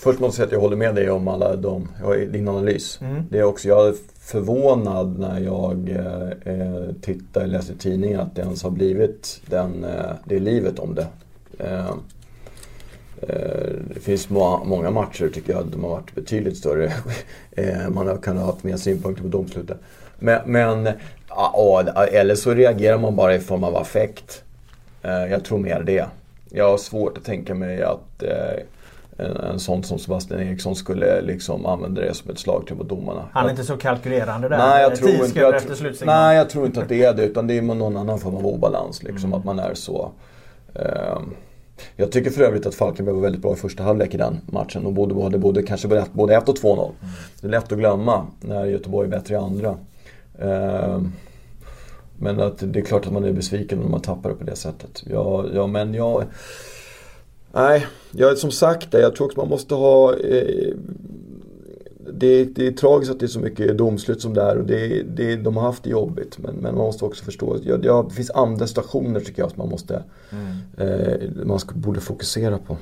[0.00, 1.88] Först måste jag säga att jag håller med dig om alla de,
[2.30, 2.98] din analys.
[3.00, 3.22] Mm.
[3.30, 8.42] Det är också, jag är förvånad när jag eh, eh tittar, läser tidningen att det
[8.42, 11.06] ens har blivit den, eh, det livet om det.
[11.58, 11.94] Eh,
[13.22, 16.92] Eh, det finns många matcher tycker jag de har varit betydligt större.
[17.52, 19.78] Eh, man har kunnat ha mer synpunkter på domslutet.
[20.18, 20.88] Men, men
[22.12, 24.42] eller så reagerar man bara i form av affekt.
[25.02, 26.06] Jag tror mer det.
[26.48, 28.22] Jag har svårt att tänka mig att
[29.20, 33.28] en, en sån som Sebastian Eriksson skulle liksom använda det som ett slagträ på domarna.
[33.32, 34.58] Han är inte så kalkylerande där?
[34.58, 35.54] Nej, jag tror inte, jag,
[36.04, 37.24] nej, jag tror inte att det är det.
[37.24, 39.02] Utan det är någon annan form av obalans.
[39.02, 39.38] Liksom, mm.
[39.38, 40.10] Att man är så...
[40.74, 41.34] Um,
[41.96, 44.84] jag tycker för övrigt att Falkenberg var väldigt bra i första halvlek i den matchen.
[44.84, 46.84] De borde, hade både, kanske både 1 och 2-0.
[46.84, 46.94] Mm.
[47.40, 49.76] Det är lätt att glömma när Göteborg är bättre i andra.
[50.42, 51.02] Uh,
[52.18, 54.56] men att det är klart att man är besviken om man tappar det på det
[54.56, 55.02] sättet.
[55.06, 56.24] Ja, ja men jag...
[57.52, 60.74] Nej, jag, som sagt jag tror också man måste ha eh,
[62.12, 65.02] det, det, är tragiskt att det är så mycket domslut som det är och det,
[65.02, 66.38] det, de har haft det jobbigt.
[66.38, 69.58] Men, men man måste också förstå att ja, det finns andra stationer tycker jag som
[69.58, 70.56] man måste mm.
[70.76, 72.76] eh, man ska, borde fokusera på.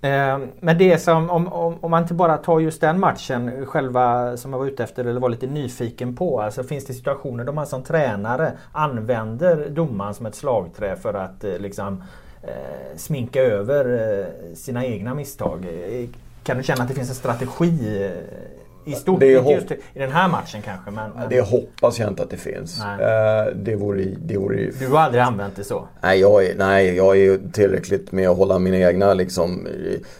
[0.00, 4.36] Eh, men det som, om, om, om, man inte bara tar just den matchen själva
[4.36, 6.40] som jag var ute efter eller var lite nyfiken på.
[6.40, 11.44] Alltså finns det situationer då man som tränare använder domaren som ett slagträ för att
[11.44, 12.02] eh, liksom
[12.46, 13.84] Eh, sminka över
[14.18, 15.64] eh, sina egna misstag?
[15.64, 16.08] Eh,
[16.42, 18.10] kan du känna att det finns en strategi eh,
[18.86, 19.20] i stort?
[19.20, 20.90] Det inte just i den här matchen kanske.
[20.90, 21.28] Men, men...
[21.28, 22.82] Det hoppas jag inte att det finns.
[22.98, 23.48] Nej.
[23.48, 24.70] Uh, det vore, det vore...
[24.78, 25.88] Du har aldrig använt det så?
[26.02, 29.66] Nej, jag är, nej, jag är tillräckligt med att hålla mina egna liksom.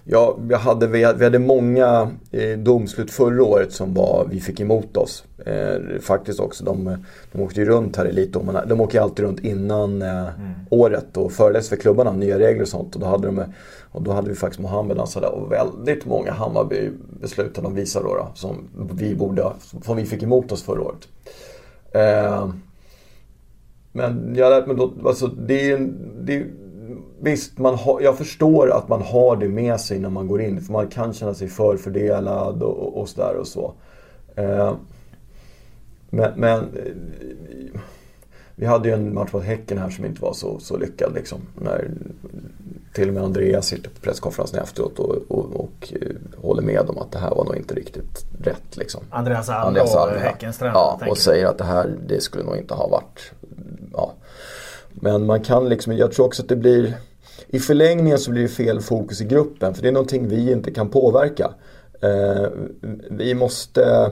[0.05, 4.97] Jag, jag hade, vi, hade många eh, domslut förra året som var, vi fick emot
[4.97, 5.25] oss.
[5.47, 6.65] Eh, faktiskt också.
[6.65, 8.39] De, de åkte ju runt här i lite.
[8.67, 10.53] De åker alltid runt innan eh, mm.
[10.71, 12.95] året och föreläser för klubbarna om nya regler och sånt.
[12.95, 13.45] Och då hade, de,
[13.97, 18.29] och då hade vi faktiskt Mohammed Ansada och väldigt många Hammarby-beslut de visar då, då,
[18.35, 21.09] som, vi borde, som vi fick emot oss förra året.
[21.93, 22.49] Eh,
[23.93, 26.47] men jag lärt mig då, alltså det är, det är
[27.21, 30.61] Visst, man ha, jag förstår att man har det med sig när man går in.
[30.61, 33.73] För man kan känna sig förfördelad och, och, och sådär och så.
[34.37, 34.75] Eh,
[36.11, 37.81] men, men eh,
[38.59, 41.15] vi hade ju en match mot Häcken här som inte var så, så lyckad.
[41.15, 41.91] Liksom, när
[42.93, 46.99] till och med Andreas sitter på presskonferensen efteråt och, och, och uh, håller med om
[46.99, 48.77] att det här var nog inte riktigt rätt.
[48.77, 49.01] Liksom.
[49.11, 50.99] Andreas Alm Andreas Alm, Häckens tränare.
[51.01, 53.33] Ja, och säger att det här det skulle nog inte ha varit...
[53.93, 54.15] Ja.
[54.91, 56.95] Men man kan liksom, jag tror också att det blir...
[57.49, 60.71] I förlängningen så blir det fel fokus i gruppen för det är någonting vi inte
[60.71, 61.51] kan påverka.
[62.05, 62.47] Uh,
[63.11, 64.11] vi måste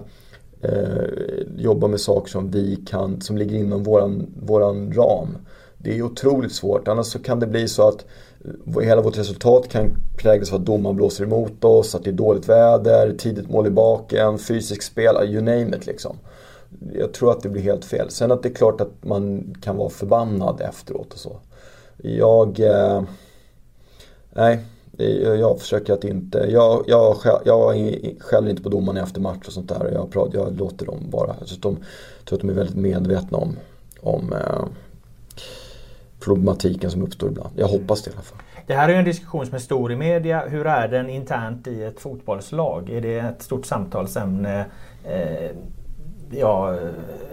[0.65, 5.39] eh, jobba med saker som vi kan, som ligger inom våran, våran ram.
[5.79, 8.05] Det är otroligt svårt, annars så kan det bli så att
[8.77, 12.13] eh, hela vårt resultat kan präglas av att domaren blåser emot oss, att det är
[12.13, 16.17] dåligt väder, tidigt mål i baken, fysiskt spel, you name it liksom.
[16.93, 18.11] Jag tror att det blir helt fel.
[18.11, 21.37] Sen att det är klart att man kan vara förbannad efteråt och så.
[21.97, 22.61] Jag...
[22.61, 23.03] Eh,
[24.33, 24.61] nej,
[25.39, 26.39] jag försöker att inte...
[26.39, 27.75] Jag, jag, jag
[28.21, 29.91] skäller inte på domarna efter match och sånt där.
[29.93, 31.37] Jag, pratar, jag låter dem vara.
[31.39, 31.79] Jag tror
[32.33, 33.57] att de är väldigt medvetna om,
[34.01, 34.65] om eh,
[36.21, 37.51] problematiken som uppstår ibland.
[37.57, 38.39] Jag hoppas det i alla fall.
[38.67, 40.49] Det här är ju en diskussion som är stor i media.
[40.49, 42.91] Hur är den internt i ett fotbollslag?
[42.91, 44.65] Är det ett stort samtalsämne
[45.05, 45.51] eh,
[46.31, 46.79] ja,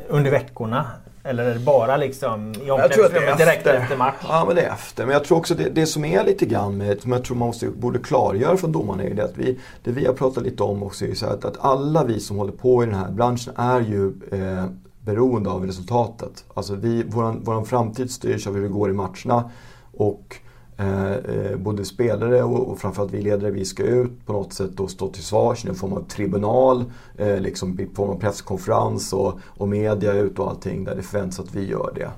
[0.09, 0.85] under veckorna?
[1.23, 4.15] Eller är det bara liksom i omklädningsrummet direkt efter match?
[4.27, 5.05] Ja, men det är efter.
[5.05, 7.47] Men jag tror också det, det som är lite grann med, som jag tror man
[7.47, 10.83] måste, borde klargöra från domarna är det att vi, det vi har pratat lite om
[10.83, 13.81] också är så att, att alla vi som håller på i den här branschen är
[13.81, 14.65] ju eh,
[15.01, 16.45] beroende av resultatet.
[16.53, 19.49] Alltså vi, våran, våran framtid styrs av hur det går i matcherna.
[19.97, 20.35] Och
[20.81, 24.79] Eh, eh, både spelare och, och framförallt vi ledare, vi ska ut på något sätt
[24.79, 26.83] och stå till svars i någon form av tribunal,
[27.17, 31.39] eh, liksom i form av presskonferens och, och media ut och allting där det förväntas
[31.39, 32.11] att vi gör det.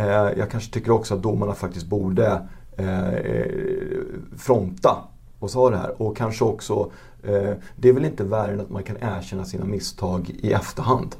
[0.00, 3.46] Eh, jag kanske tycker också att domarna faktiskt borde eh, eh
[4.36, 4.96] fronta
[5.38, 6.02] och sa det här.
[6.02, 6.90] Och kanske också,
[7.22, 11.16] eh, det är väl inte värre än att man kan erkänna sina misstag i efterhand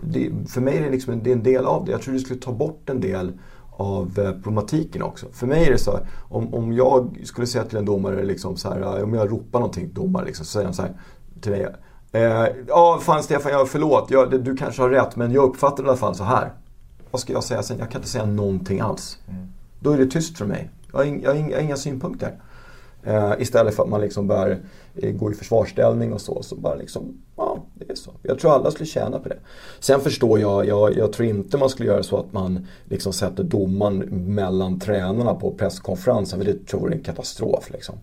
[0.00, 1.92] det, för mig är det, liksom en, det är en del av det.
[1.92, 3.32] Jag tror det skulle ta bort en del
[3.76, 5.26] av eh, problematiken också.
[5.32, 8.56] För mig är det så här, om, om jag skulle säga till en domare, liksom
[8.56, 10.92] så här, om jag ropar någonting till domare, liksom, så säger han så här
[11.40, 11.66] till mig.
[12.12, 15.86] Eh, ja, fan Stefan, jag, förlåt, jag, du kanske har rätt, men jag uppfattar det
[15.86, 16.52] i alla fall så här.
[17.10, 17.78] Vad ska jag säga sen?
[17.78, 19.18] Jag kan inte säga någonting alls.
[19.28, 19.46] Mm.
[19.80, 20.70] Då är det tyst för mig.
[20.92, 22.34] Jag har, in, jag har, jag har inga synpunkter.
[23.06, 24.58] Eh, istället för att man liksom bör
[24.94, 26.42] eh, gå i försvarsställning och så.
[26.42, 28.10] Så bara liksom, ja, det är så.
[28.22, 29.38] Jag tror alla skulle tjäna på det.
[29.80, 33.44] Sen förstår jag, jag, jag tror inte man skulle göra så att man liksom sätter
[33.44, 33.98] domaren
[34.34, 36.38] mellan tränarna på presskonferensen.
[36.38, 37.70] För det tror jag är en katastrof.
[37.70, 37.94] Liksom.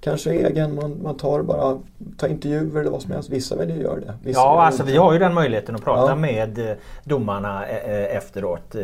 [0.00, 1.78] Kanske egen, man, man tar bara
[2.16, 3.30] tar intervjuer eller vad som helst.
[3.30, 4.14] Vissa väljer att göra det.
[4.22, 6.16] Vissa ja, alltså vi har ju den möjligheten att prata ja.
[6.16, 8.74] med eh, domarna efteråt.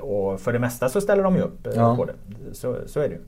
[0.00, 1.96] Och för det mesta så ställer de ju upp ja.
[1.96, 2.14] på det.
[2.52, 3.20] Så, så är det ju.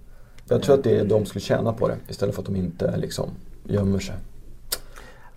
[0.48, 2.96] Jag tror att det är, de skulle tjäna på det istället för att de inte
[2.96, 3.30] liksom
[3.64, 4.14] gömmer sig.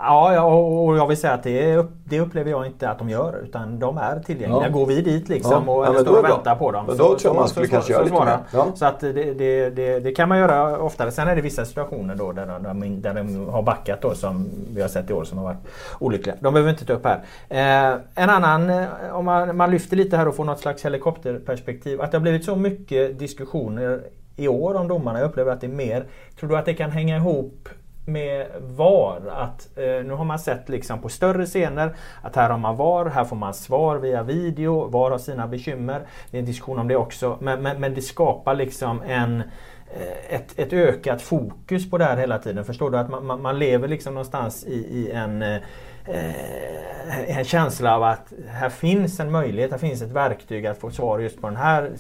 [0.04, 3.42] Ja, och jag vill säga att det, det upplever jag inte att de gör.
[3.44, 4.64] Utan de är tillgängliga.
[4.64, 4.70] Ja.
[4.70, 6.86] Går vi dit liksom och ja, står och väntar på dem.
[6.88, 8.38] Men då så, tror jag man skulle så, kanske så, göra lite mer.
[8.54, 8.68] Ja.
[8.76, 11.12] Så att det, det, det, det, kan man göra oftare.
[11.12, 14.82] Sen är det vissa situationer då där de, där de har backat då som vi
[14.82, 15.68] har sett i år som har varit
[16.00, 16.36] olyckliga.
[16.40, 17.22] De behöver vi inte ta upp här.
[17.50, 22.02] Eh, en annan, eh, om man, man lyfter lite här och får något slags helikopterperspektiv.
[22.02, 24.02] Att det har blivit så mycket diskussioner
[24.36, 25.20] i år om domarna.
[25.20, 26.06] Jag upplever att det är mer.
[26.40, 27.70] Tror du att det kan hänga ihop
[28.06, 29.22] med VAR.
[29.30, 33.06] Att, eh, nu har man sett liksom på större scener att här har man VAR,
[33.06, 34.88] här får man svar via video.
[34.88, 36.02] VAR har sina bekymmer.
[36.32, 37.38] Det är en diskussion om det också.
[37.42, 39.42] Men, men, men det skapar liksom en
[39.94, 42.66] eh, ett, ett ökat fokus på det här hela tiden.
[42.66, 42.98] Förstår du?
[42.98, 45.58] Att man, man, man lever liksom någonstans i, i en eh,
[47.28, 51.20] en känsla av att här finns en möjlighet, här finns ett verktyg att få svar
[51.20, 51.92] just på den här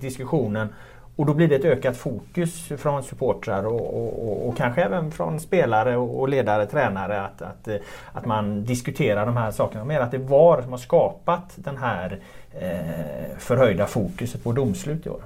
[0.00, 0.68] diskussionen.
[1.16, 5.10] Och då blir det ett ökat fokus från supportrar och, och, och, och kanske även
[5.10, 7.76] från spelare och ledare, tränare att, att, eh,
[8.12, 10.00] att man diskuterar de här sakerna mer.
[10.00, 12.20] Att det var som har skapat den här
[12.60, 15.22] eh, förhöjda fokuset på domslut i år.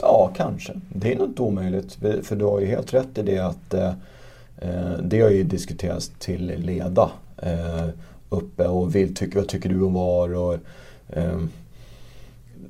[0.00, 0.72] Ja, kanske.
[0.88, 1.94] Det är nog inte omöjligt.
[2.22, 3.92] För du har ju helt rätt i det att eh,
[4.58, 7.88] eh, det har ju diskuterats till leda eh,
[8.28, 10.34] uppe och vill, tycker, vad tycker du om VAR?
[10.34, 10.54] Och,
[11.08, 11.38] eh,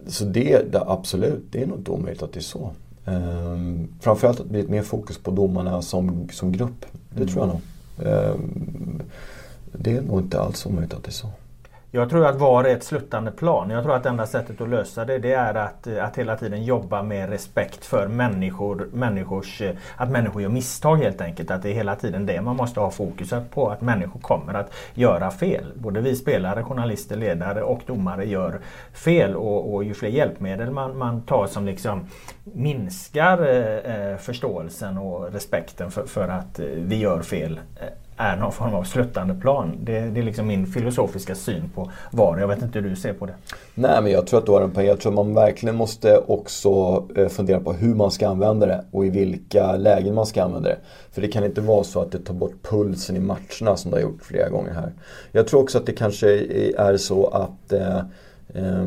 [0.07, 2.71] så det, det, absolut, det är nog inte omöjligt att det är så.
[3.05, 6.87] Um, framförallt att det blir mer fokus på domarna som, som grupp.
[7.11, 7.61] Det tror jag nog.
[8.35, 9.03] Um,
[9.73, 11.29] det är nog inte alls omöjligt att det är så.
[11.94, 13.70] Jag tror att VAR är ett sluttande plan.
[13.70, 17.02] Jag tror att enda sättet att lösa det, det är att, att hela tiden jobba
[17.02, 19.62] med respekt för människor, människors,
[19.96, 21.50] att människor gör misstag helt enkelt.
[21.50, 23.70] Att det är hela tiden det man måste ha fokuset på.
[23.70, 25.64] Att människor kommer att göra fel.
[25.74, 28.61] Både vi spelare, journalister, ledare och domare gör
[28.92, 29.37] fel.
[29.37, 32.07] Och, och ju fler hjälpmedel man, man tar som liksom
[32.44, 37.87] minskar eh, eh förståelsen och respekten för, för att eh, vi gör fel eh,
[38.23, 39.79] är någon form av sluttande plan.
[39.81, 42.39] Det, det, är liksom min filosofiska syn på VAR.
[42.39, 43.35] Jag vet inte hur du ser på det.
[43.75, 44.87] Nej, men jag tror att du har en poäng.
[44.87, 48.85] Jag tror att man verkligen måste också eh, fundera på hur man ska använda det
[48.91, 50.79] och i vilka lägen man ska använda det.
[51.11, 53.97] För det kan inte vara så att det tar bort pulsen i matcherna som det
[53.97, 54.93] har gjort flera gånger här.
[55.33, 56.29] Jag tror också att det kanske
[56.77, 57.99] är så att eh,
[58.55, 58.85] eh,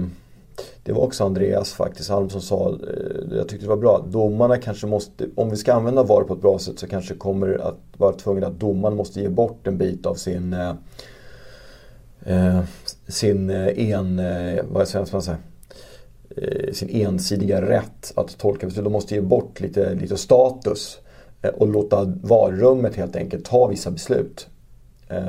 [0.84, 4.58] det var också Andreas faktiskt, Alm som sa, eh, jag tyckte det var bra, domarna
[4.58, 7.80] kanske måste, om vi ska använda VAR på ett bra sätt så kanske kommer att
[7.98, 10.74] vara tvungen att domaren måste ge bort en bit av sin eh,
[12.26, 12.62] eh
[13.08, 14.22] sin eh, en,
[14.72, 15.38] vad ska man säga,
[16.74, 18.84] sin ensidiga rätt att tolka beslut.
[18.84, 20.98] De måste ge bort lite, lite status
[21.58, 24.48] och låta varummet helt enkelt ta vissa beslut.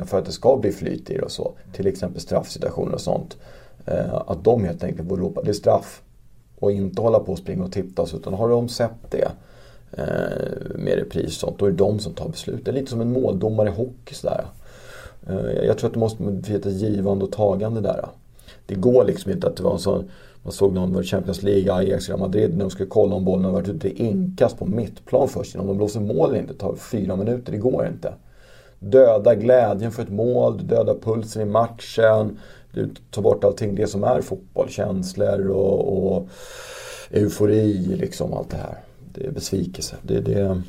[0.04, 1.52] För att det ska bli flyt i det och så.
[1.72, 3.36] Till exempel straffsituationer och sånt.
[3.86, 6.02] Eh, att de helt enkelt får ropa, det är straff.
[6.58, 9.28] Och inte hålla på och springa och tittas utan har de sett det
[9.92, 12.64] eh, med repris och sånt, då är det de som tar beslut.
[12.64, 14.44] Det är lite som en måldomare i hockey sådär.
[15.28, 18.06] Eh, jag tror att det måste bli ett givande och tagande där.
[18.66, 20.10] Det går liksom inte att det var en sån
[20.46, 23.44] man såg någon i Champions League, Ajax, Real Madrid när de skulle kolla om bollen
[23.44, 25.56] har varit ute i inkast på mittplan först.
[25.56, 28.12] Om de blåser mål eller inte tar fyra minuter, det går inte.
[28.78, 32.38] Döda glädjen för ett mål, döda pulsen i matchen.
[32.76, 36.28] Du tar bort allting det som är fotboll, känslor och, och
[37.10, 38.78] eufori, liksom allt det här.
[39.14, 39.96] Det är besvikelse.
[40.02, 40.62] Det, det,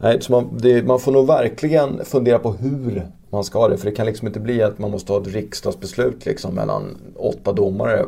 [0.00, 3.76] nej, så man, det, man får nog verkligen fundera på hur man ska ha det.
[3.76, 7.52] För det kan liksom inte bli att man måste ha ett riksdagsbeslut liksom mellan åtta
[7.52, 8.04] domare.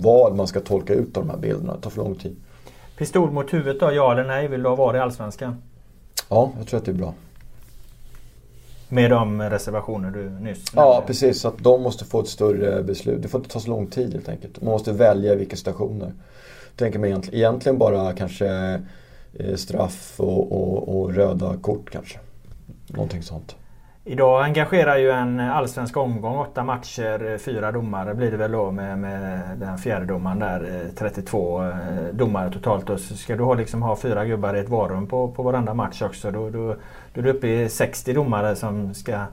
[0.00, 1.74] Vad man ska tolka ut av de här bilderna.
[1.74, 2.36] Det tar för lång tid.
[2.98, 4.48] Pistol mot huvudet då, ja eller nej?
[4.48, 5.62] Vill du ha VAR i Allsvenskan?
[6.28, 7.14] Ja, jag tror att det är bra.
[8.92, 10.60] Med de reservationer du nyss nämnde?
[10.74, 11.44] Ja, precis.
[11.44, 13.22] Att de måste få ett större beslut.
[13.22, 14.62] Det får inte ta så lång tid helt enkelt.
[14.62, 16.12] Man måste välja vilka stationer.
[16.76, 18.80] Tänker mig egentligen bara kanske
[19.38, 22.18] eh, straff och, och, och röda kort kanske.
[22.86, 23.56] Någonting sånt.
[24.04, 28.98] Idag engagerar ju en allsvensk omgång, åtta matcher, fyra domare blir det väl då med,
[28.98, 30.84] med den fjärde domaren där.
[30.98, 31.70] 32 eh,
[32.12, 32.90] domare totalt.
[32.90, 36.02] Och ska du ha, liksom, ha fyra gubbar i ett varum på, på varenda match
[36.02, 36.30] också.
[36.30, 36.76] Då, då,
[37.14, 39.24] då är du uppe i 60 domare som ska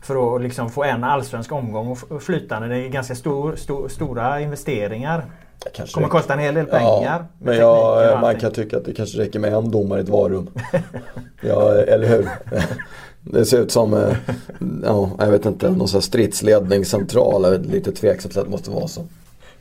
[0.00, 2.68] för att liksom få en allsvensk omgång flytande.
[2.68, 5.24] Det är ganska stor, stor, stora investeringar.
[5.64, 7.02] Det kommer kosta en hel del pengar.
[7.04, 10.08] Ja, men jag, man kan tycka att det kanske räcker med en domare i ett
[10.08, 10.50] varum.
[11.40, 12.28] ja, eller hur?
[13.32, 14.16] Det ser ut som, eh,
[14.84, 17.62] ja, jag vet inte, någon sån här stridsledningscentral.
[17.62, 19.00] Lite tveksamt att det måste vara så.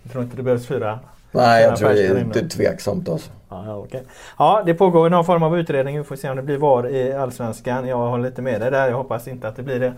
[0.03, 0.99] Jag tror inte det behövs fyra?
[1.31, 3.29] Nej, jag tror det är, tveksamt alltså.
[3.49, 4.01] Ja, okay.
[4.37, 5.97] ja, det pågår någon form av utredning.
[5.97, 7.87] Vi får se om det blir VAR i Allsvenskan.
[7.87, 8.89] Jag har lite med det där.
[8.89, 9.93] Jag hoppas inte att det blir det.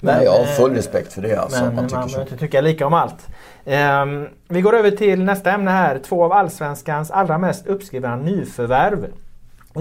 [0.00, 1.36] Men, Nej, jag har full eh, respekt för det.
[1.36, 3.26] Alltså, men man, man behöver inte tycka lika om allt.
[3.64, 5.98] Um, vi går över till nästa ämne här.
[5.98, 9.06] Två av Allsvenskans allra mest uppskrivna nyförvärv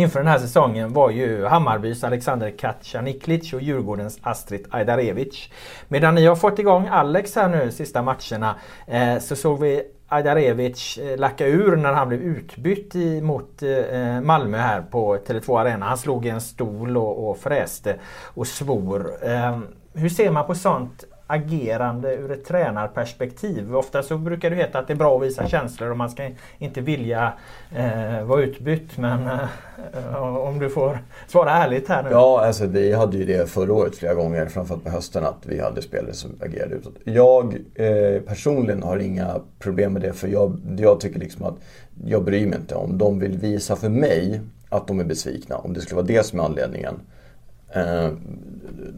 [0.01, 5.49] inför den här säsongen var ju Hammarbys Alexander Kacaniklic och Djurgårdens Astrid Ajdarevic.
[5.87, 8.55] Medan ni har fått igång Alex här nu sista matcherna
[8.87, 13.69] eh, så såg vi Ajdarevic eh, lacka ur när han blev utbytt i, mot eh,
[13.69, 15.85] eh, Malmö här på Tele2 Arena.
[15.85, 19.11] Han slog i en stol och, och fräste och svor.
[19.21, 19.59] Eh,
[19.93, 23.75] hur ser man på sånt agerande ur ett tränarperspektiv.
[23.75, 26.29] Ofta så brukar det heta att det är bra att visa känslor och man ska
[26.57, 27.33] inte vilja
[27.75, 28.97] eh, vara utbytt.
[28.97, 32.09] Men eh, om du får svara ärligt här nu.
[32.11, 35.59] Ja, alltså vi hade ju det förra året flera gånger, framförallt på hösten, att vi
[35.59, 36.95] hade spelare som agerade utåt.
[37.03, 41.55] Jag eh, personligen har inga problem med det för jag, jag tycker liksom att
[42.05, 42.75] jag bryr mig inte.
[42.75, 46.23] Om de vill visa för mig att de är besvikna, om det skulle vara det
[46.25, 47.12] som är anledningen Eh,
[47.73, 48.11] Eh,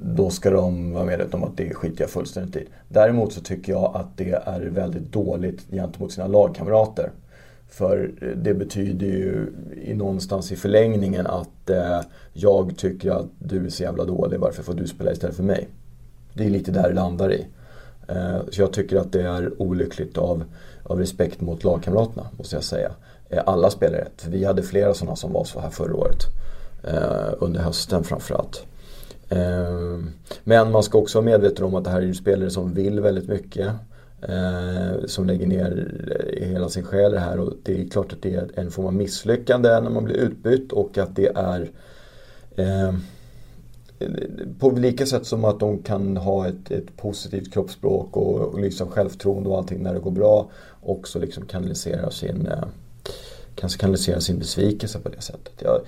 [0.04, 2.68] då ska de vara medvetna om att det skiter jag fullständigt i.
[2.88, 7.12] Däremot så tycker jag att det är väldigt dåligt gentemot sina lagkamrater.
[7.70, 12.02] För eh, det betyder ju i någonstans i förlängningen att eh,
[12.34, 15.68] jag tycker att du är så jävla dålig, varför får du spela istället för mig?
[16.34, 17.48] Det är lite där det landar i.
[18.08, 20.44] Eh, så jag tycker att det är olyckligt av,
[20.84, 22.92] av respekt mot lagkamraterna, måste jag säga.
[23.30, 26.26] Eh, alla spelar rätt, för vi hade flera sådana som var så här förra året.
[26.88, 28.66] Eh, under hösten framförallt.
[29.30, 30.00] Eh,
[30.44, 33.28] men man ska också vara medveten om att det här är spelare som vill väldigt
[33.28, 33.72] mycket.
[34.22, 35.94] Eh, som lägger ner
[36.40, 38.72] eh, hela sin själ i det här och det är klart att det är en
[38.72, 41.70] form av misslyckande när man blir utbytt och att det är
[42.56, 42.94] eh,
[44.60, 48.88] på lika sätt som att de kan ha ett, ett positivt kroppsspråk och, och liksom
[48.88, 50.50] självförtroende och allting när det går bra
[50.82, 52.64] också liksom kanalisera sin eh,
[53.56, 55.54] kanske kanalisera sin besvikelse på det sättet.
[55.58, 55.82] Jag,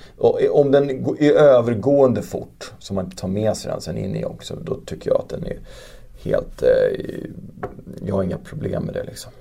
[0.52, 4.26] om den är övergående fort, så man inte tar med sig den sen in i
[4.26, 5.60] också, då tycker jag att den är
[6.24, 6.64] helt...
[6.64, 7.30] Eh,
[8.06, 9.32] jag har inga problem med det liksom.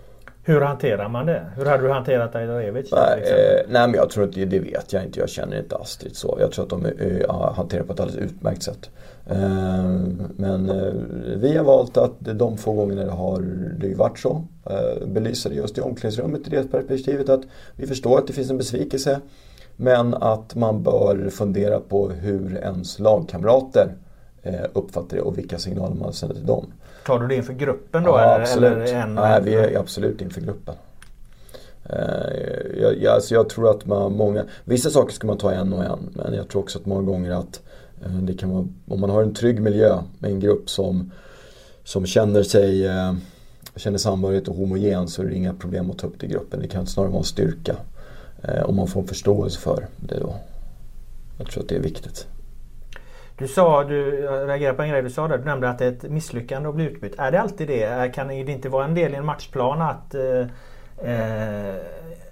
[0.49, 1.47] Hur hanterar man det?
[1.57, 2.93] Hur hade du hanterat Ajdarevic?
[2.93, 5.21] Nej, eh, nej men jag tror att det, vet jag inte.
[5.21, 6.37] Jag känner inte Astrid så.
[6.41, 8.91] Jag tror att de eh, hanterar det på ett alldeles utmärkt sätt.
[9.27, 9.85] Eh,
[10.37, 10.93] men eh,
[11.37, 13.41] vi har valt att de få gånger det har
[13.79, 14.45] det varit så.
[14.71, 17.43] Eh, belysa det just i omklädningsrummet i det perspektivet att
[17.77, 19.21] vi förstår att det finns en besvikelse.
[19.77, 23.95] Men att man bör fundera på hur ens lagkamrater
[24.43, 26.73] eh, uppfattar det och vilka signaler man sänder till dem.
[27.07, 28.11] Tar du det inför gruppen då?
[28.11, 28.73] Ja, eller, absolut.
[28.73, 29.15] Eller en...
[29.15, 30.75] Nej, vi är absolut inför gruppen.
[31.85, 35.73] Eh, jag, jag, alltså jag tror att man, många, vissa saker ska man ta en
[35.73, 36.11] och en.
[36.13, 37.63] Men jag tror också att många gånger att
[38.05, 41.11] eh, det kan vara, om man har en trygg miljö med en grupp som
[41.85, 43.15] som känner sig eh,
[43.77, 46.61] känner samhörighet och homogen så är det inga problem att ta upp det i gruppen.
[46.61, 47.77] Det kan snarare vara en styrka.
[48.65, 50.37] Om man får en förståelse för det då.
[51.39, 52.27] Jag tror att det är viktigt.
[53.39, 54.11] Du sa, du
[54.47, 55.39] reagerade på en grej du sa där.
[55.39, 57.15] Du nämnde att det är ett misslyckande att bli utbytt.
[57.19, 58.15] Är det alltid det?
[58.15, 60.41] Kan det inte vara en del i en matchplan att eh,
[61.13, 61.75] eh,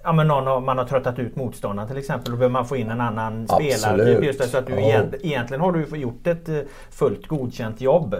[0.03, 2.31] ja, men någon man har tröttat ut motståndaren till exempel.
[2.31, 3.73] Då behöver man få in en annan Absolut.
[3.79, 4.25] spelare.
[4.25, 4.79] Just det, så att du Ja.
[4.79, 6.57] egent, egentligen har du gjort ett eh,
[6.91, 8.15] fullt godkänt jobb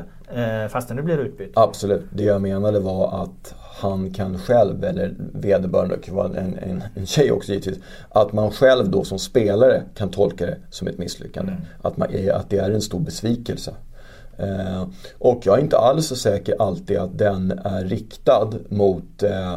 [0.69, 1.51] fastän du blir utbytt.
[1.55, 2.03] Absolut.
[2.13, 7.05] Det jag menade var att han kan själv, eller vederbörande, kan vara en, en, en
[7.05, 11.53] tjej också givetvis, att man själv då som spelare kan tolka det som ett misslyckande.
[11.81, 13.73] Att, man, att det är en stor besvikelse.
[14.37, 14.87] Eh,
[15.19, 19.55] och jag är inte alls så säker alltid att den är riktad mot eh,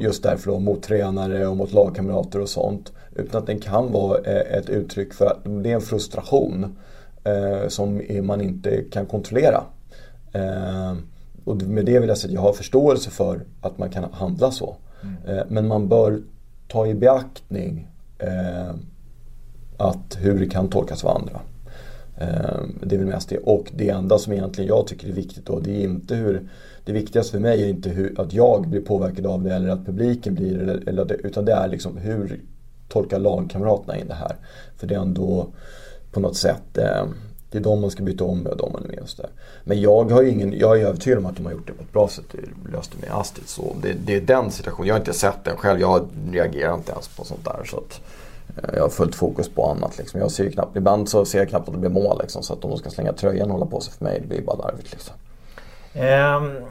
[0.00, 2.92] just därför då, mot tränare och mot lagkamrater och sånt.
[3.14, 6.76] Utan att den kan vara eh, ett uttryck för att det är en frustration
[7.24, 9.64] eh, som man inte kan kontrollera.
[10.32, 10.96] Eh,
[11.44, 14.50] och med det vill jag säga att jag har förståelse för att man kan handla
[14.50, 14.76] så.
[15.26, 16.22] Eh, men man bör
[16.68, 18.74] ta i beaktning eh,
[19.76, 21.40] att hur det kan tolkas av andra.
[22.82, 23.38] Det är väl mest det.
[23.38, 26.48] Och det enda som egentligen jag tycker är viktigt då, det är inte hur
[26.84, 29.86] Det viktigaste för mig är inte hur, att jag blir påverkad av det eller att
[29.86, 32.40] publiken blir eller, eller det, utan det är liksom hur
[32.88, 34.36] tolkar lagkamraterna in det här.
[34.76, 35.46] För det är ändå
[36.12, 36.78] på något sätt
[37.50, 39.30] det är de man ska byta om med och de man är med och sådär.
[39.64, 41.92] Men jag har ingen, jag är övertygad om att de har gjort det på ett
[41.92, 42.24] bra sätt.
[42.32, 43.48] Det löste med Astrid.
[43.48, 44.88] Så det, det är den situationen.
[44.88, 45.80] Jag har inte sett den själv.
[45.80, 47.64] Jag reagerar inte ens på sånt där.
[47.64, 48.00] Så att,
[48.56, 49.98] eh, jag har fullt fokus på annat.
[49.98, 50.20] Liksom.
[50.20, 52.18] Jag ser ju knappt, ibland så ser jag knappt att det blir mål.
[52.20, 52.42] Liksom.
[52.42, 54.42] Så att om de ska slänga tröjan och hålla på sig för mig, det blir
[54.42, 54.92] bara larvigt.
[54.92, 55.14] Liksom.
[55.94, 56.64] Um,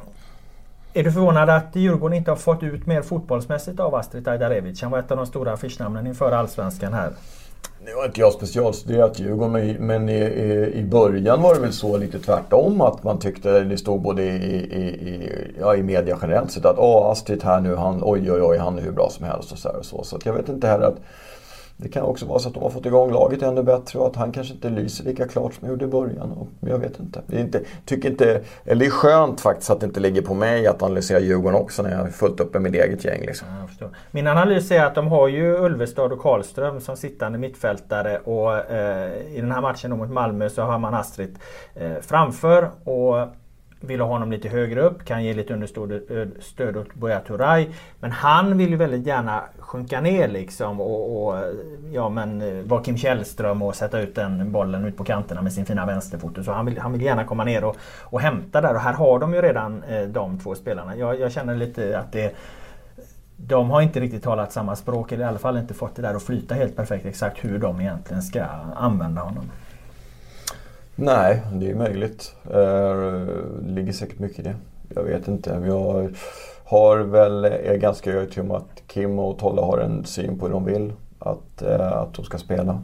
[0.94, 4.82] är du förvånad att Djurgården inte har fått ut mer fotbollsmässigt av Astrid Ajdarevic?
[4.82, 7.14] Han var ett av de stora affischnamnen inför Allsvenskan här.
[7.86, 11.98] Nu har inte jag specialstuderat Djurgården men, i, i, i början var det väl så
[11.98, 16.52] lite tvärtom att man tyckte det stod både i, i, i, ja, i media generellt
[16.52, 19.26] sett att Åh, Astrid här nu, han, oj oj oj, han är hur bra som
[19.26, 20.04] helst och så, här och så.
[20.04, 21.00] Så att jag vet inte heller att
[21.82, 24.16] det kan också vara så att de har fått igång laget ännu bättre och att
[24.16, 26.32] han kanske inte lyser lika klart som han gjorde i början.
[26.32, 27.22] Och jag vet inte.
[27.28, 30.34] Det är, inte, tycker inte, eller det är skönt faktiskt att det inte ligger på
[30.34, 33.22] mig att analysera Djurgården också när jag är fullt uppe med mitt eget gäng.
[33.22, 33.48] Liksom.
[33.48, 33.90] Ja, jag.
[34.12, 39.36] Min analys är att de har ju Ulvestad och Karlström som sittande mittfältare och eh,
[39.36, 41.40] i den här matchen mot Malmö så har man Astrid
[41.76, 43.28] eh, framför och
[43.82, 47.68] vill ha honom lite högre upp, kan ge lite understöd eh, åt Buya Turay.
[48.00, 51.44] Men han vill ju väldigt gärna sjunka ner liksom och, och
[51.92, 55.54] ja men eh, vara Kim Källström och sätta ut den bollen ut på kanterna med
[55.54, 56.46] sin fina vänsterfot.
[56.46, 59.20] Så han vill, han vill gärna komma ner och, och hämta där och här har
[59.20, 60.96] de ju redan eh, de två spelarna.
[60.96, 62.36] Jag, jag känner lite att det
[63.48, 66.16] de har inte riktigt talat samma språk eller i alla fall inte fått det där
[66.16, 68.44] att flyta helt perfekt exakt hur de egentligen ska
[68.76, 69.52] använda honom.
[71.00, 72.36] Nej, det är möjligt.
[72.46, 72.96] Eh,
[73.62, 74.56] Det ligger säkert mycket i det.
[74.96, 75.62] Jag vet inte.
[75.66, 76.10] Jag
[76.64, 80.54] har väl, är ganska övertygad om att Kim och Tolle har en syn på hur
[80.54, 82.82] de vill att, eh, att de ska spela.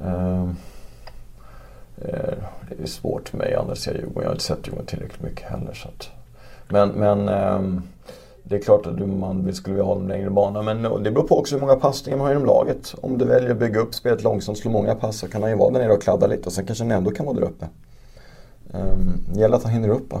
[0.00, 2.34] Eh, eh,
[2.68, 4.22] Det är svårt för mig att analysera Djurgården.
[4.22, 5.72] Jag har inte sett Djurgården tillräckligt mycket heller.
[5.74, 6.10] Så att.
[6.68, 7.82] Men, men ehm,
[8.52, 10.62] det är klart att man vill- skulle vilja ha dem längre bana.
[10.62, 12.94] Men det beror på också hur många passningar man har inom laget.
[13.00, 15.56] Om du väljer att bygga upp spelet långsamt, slå många pass så kan han ju
[15.56, 17.66] vara där nere och kladda lite och sen kanske han ändå kan vara där uppe.
[18.72, 20.20] Um, det gäller att han hinner upp va?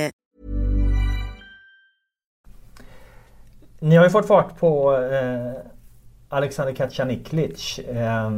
[3.83, 5.51] Ni har ju fått fart på eh,
[6.29, 7.79] Alexander Kacaniklic.
[7.79, 8.31] Eh,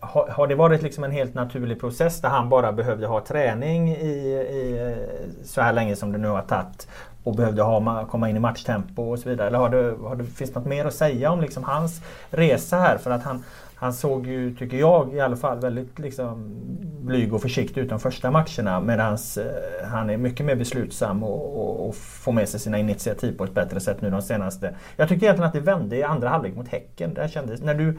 [0.00, 3.88] har, har det varit liksom en helt naturlig process där han bara behövde ha träning
[3.88, 4.14] i,
[4.50, 6.88] i eh, så här länge som det nu har tagit
[7.24, 9.46] och behövde ha, komma in i matchtempo och så vidare?
[9.46, 12.00] Eller har det, har det, finns det något mer att säga om liksom hans
[12.30, 12.98] resa här?
[12.98, 13.44] För att han,
[13.84, 16.56] han såg ju, tycker jag i alla fall, väldigt liksom
[17.00, 21.56] blyg och försiktig ut de första matcherna medan eh, han är mycket mer beslutsam och,
[21.60, 24.74] och, och får med sig sina initiativ på ett bättre sätt nu de senaste.
[24.96, 27.14] Jag tycker egentligen att det vände i andra halvlek mot Häcken.
[27.14, 27.98] Där kändes, när du,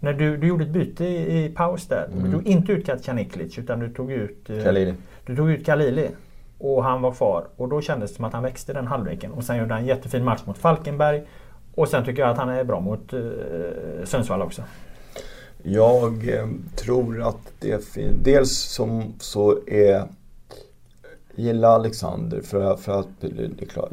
[0.00, 2.08] när du, du gjorde ett byte i, i paus där.
[2.24, 4.94] Du tog inte ut Kacaniklic utan du tog ut eh, Khalili.
[5.26, 6.08] du tog ut Khalili
[6.58, 9.32] och han var kvar och då kändes det som att han växte den halvleken.
[9.32, 11.22] Och sen gjorde han en jättefin match mot Falkenberg.
[11.74, 13.20] Och sen tycker jag att han är bra mot eh,
[14.04, 14.62] Sundsvall också.
[15.66, 20.04] Jag eh, tror att det finns, dels som så är
[21.36, 23.90] gillar Alexander för, för att Han är klart,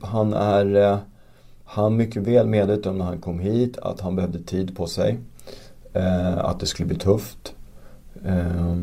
[0.00, 0.98] han är eh,
[1.64, 5.18] han mycket väl medveten om när han kom hit att han behövde tid på sig.
[5.92, 7.54] Eh, att det skulle bli tufft.
[8.24, 8.76] Eh,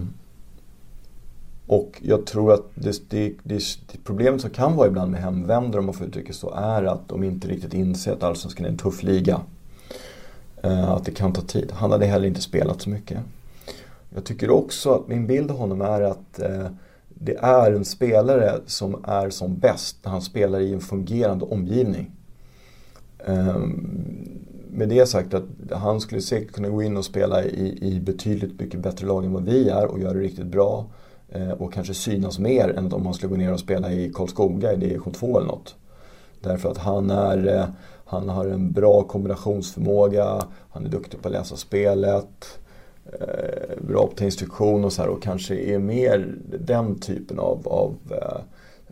[1.68, 3.58] och jag tror att det, det, det,
[3.92, 7.10] det, problemet som kan vara ibland med hemvändare om man får uttrycka så är att
[7.10, 9.42] de inte riktigt inser att Allsvenskan är en tuff liga.
[10.62, 11.72] Eh, att det kan ta tid.
[11.72, 13.20] Han hade heller inte spelat så mycket.
[14.10, 16.68] Jag tycker också att min bild av honom är att eh,
[17.10, 22.12] det är en spelare som är som bäst när han spelar i en fungerande omgivning.
[23.26, 24.38] Ehm,
[24.72, 28.60] med det sagt att han skulle säkert kunna gå in och spela i, i betydligt
[28.60, 30.86] mycket bättre lag än vad vi är och göra det riktigt bra.
[31.30, 34.74] Eh, och kanske synas mer än om han skulle gå ner och spela i Karlskoga
[34.74, 35.76] i division 2 eller något.
[36.42, 37.68] Därför att han, är,
[38.08, 42.60] han har en bra kombinationsförmåga, han är duktig på att läsa spelet,
[43.06, 47.40] eh, bra på att ta instruktion och så här och kanske är mer den typen
[47.40, 48.42] av, av eh,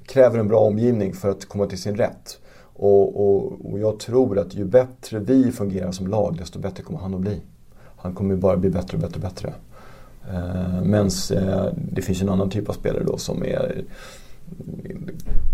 [0.05, 2.39] kräver en bra omgivning för att komma till sin rätt.
[2.78, 6.99] Och, och, och, jag tror att ju bättre vi fungerar som lag desto bättre kommer
[6.99, 7.41] han att bli.
[7.97, 9.53] Han kommer bara bli bättre och bättre och bättre.
[10.34, 13.84] Eh, Men eh, det finns en annan typ av spelare då som är
[14.59, 15.09] mm,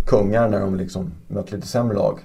[0.05, 2.20] kungar när de liksom möter lite sämre lag.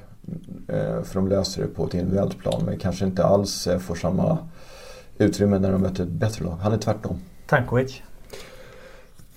[0.68, 4.38] Eh, för de löser det på ett individuellt plan men kanske inte alls får samma
[5.18, 6.56] utrymme när de möter ett bättre lag.
[6.60, 7.16] Han är tvärtom.
[7.46, 8.02] Tankovic?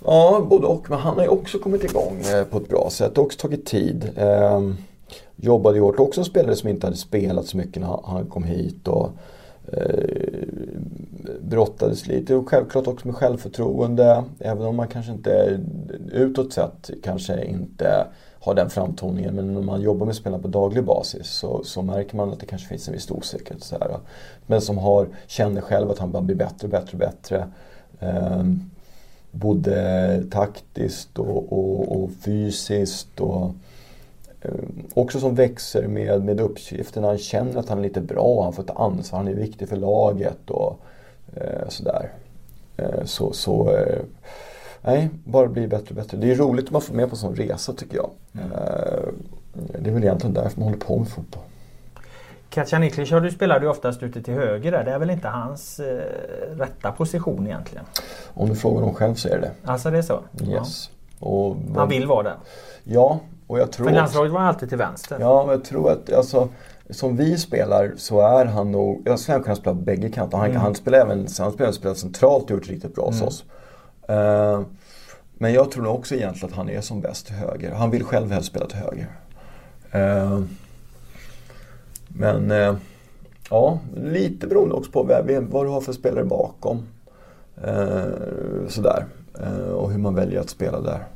[0.05, 0.89] Ja, både och.
[0.89, 3.15] Men han har ju också kommit igång på ett bra sätt.
[3.15, 4.11] Det har också tagit tid.
[4.15, 4.75] Ehm,
[5.35, 5.99] jobbade hårt.
[5.99, 8.87] Också en spelare som inte hade spelat så mycket när han kom hit.
[8.87, 9.09] Och,
[9.73, 10.29] eh,
[11.41, 14.23] brottades lite och självklart också med självförtroende.
[14.39, 15.59] Även om man kanske inte
[16.11, 18.07] utåt sett kanske inte
[18.39, 19.35] har den framtoningen.
[19.35, 22.45] Men när man jobbar med spelarna på daglig basis så, så märker man att det
[22.45, 23.63] kanske finns en viss osäkerhet.
[23.63, 23.97] Så här.
[24.47, 27.47] Men som har, känner själv att han bara blir bättre och bättre och bättre.
[27.99, 28.43] Eh,
[29.31, 33.19] både taktiskt och, och, och fysiskt.
[33.19, 33.53] Och,
[34.41, 34.51] Eh,
[34.93, 37.07] också som växer med, med uppgifterna.
[37.07, 39.75] Han känner att han är lite bra, han får ta ansvar, han är viktig för
[39.75, 40.79] laget och
[41.35, 42.11] eh, sådär.
[42.77, 44.01] Eh, så, så eh,
[44.81, 46.17] nej, bara bli bättre och bättre.
[46.17, 48.09] Det är roligt att man får med på en sån resa tycker jag.
[48.33, 48.51] Mm.
[48.51, 48.59] Eh,
[49.53, 51.43] det är väl egentligen därför man håller på med fotboll.
[52.49, 54.83] Kacaniklic spelade ju oftast ute till höger där.
[54.83, 56.01] Det är väl inte hans eh,
[56.57, 57.85] rätta position egentligen?
[58.33, 60.19] Om du frågar honom själv så är det Alltså det är så?
[60.43, 60.89] Yes.
[61.19, 61.27] Ja.
[61.27, 62.35] Och, han vill vara det?
[62.83, 65.17] Ja, och jag tror För landslaget var alltid till vänster.
[65.19, 66.49] Ja, men jag tror att alltså,
[66.89, 70.37] som vi spelar så är han nog, jag skulle kunna spela på bägge kanter.
[70.37, 70.61] Han, mm.
[70.61, 73.19] han spelar även han spelar, spelar centralt och gjort riktigt bra mm.
[73.19, 73.43] hos oss.
[74.09, 74.61] Eh,
[75.37, 77.71] men jag tror nog också egentligen att han är som bäst till höger.
[77.71, 79.09] Han vill själv helst spela till höger.
[79.91, 80.41] Eh,
[82.07, 82.75] men eh,
[83.49, 86.87] ja, lite beroende också på vad, du har för spelare bakom.
[88.67, 89.05] sådär.
[89.73, 91.07] och hur man väljer att spela där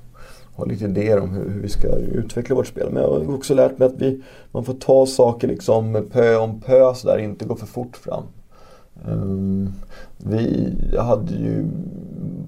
[0.56, 2.90] har lite idéer om hur, hur, vi ska utveckla vårt spel.
[2.92, 6.62] Men jag har också lärt mig att vi, man får ta saker liksom pö om
[6.62, 8.24] pö sådär, inte gå för fort fram.
[9.06, 9.74] Um,
[10.18, 11.68] vi hade ju,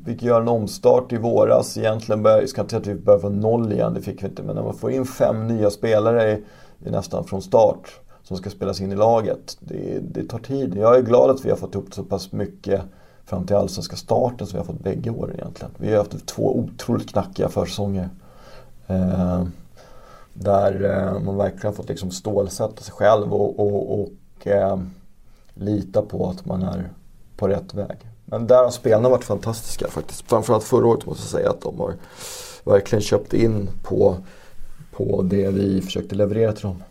[0.05, 1.77] fick göra en omstart i våras.
[1.77, 4.27] Egentligen började, jag ska inte säga att vi började från noll igen, det fick vi
[4.27, 4.43] inte.
[4.43, 6.43] Men när man får in fem nya spelare i,
[6.87, 9.57] i nästan från start som ska spelas in i laget.
[9.59, 10.75] Det, det tar tid.
[10.77, 12.81] Jag är glad att vi har fått upp så pass mycket
[13.25, 15.71] fram till allsvenska starten som vi har fått bägge åren egentligen.
[15.77, 18.09] Vi har haft två otroligt knackiga försäsonger.
[18.87, 19.43] Eh,
[20.33, 24.79] där eh, man verkligen har fått liksom stålsätta sig själv och, och, och eh,
[25.55, 26.89] lita på att man är
[27.37, 27.97] på rätt väg.
[28.25, 30.29] Men där har spelarna varit fantastiska faktiskt.
[30.29, 31.93] Framförallt förra året måste jag säga att de har
[32.63, 34.17] verkligen köpt in på,
[34.91, 36.83] på det vi försökte leverera till dem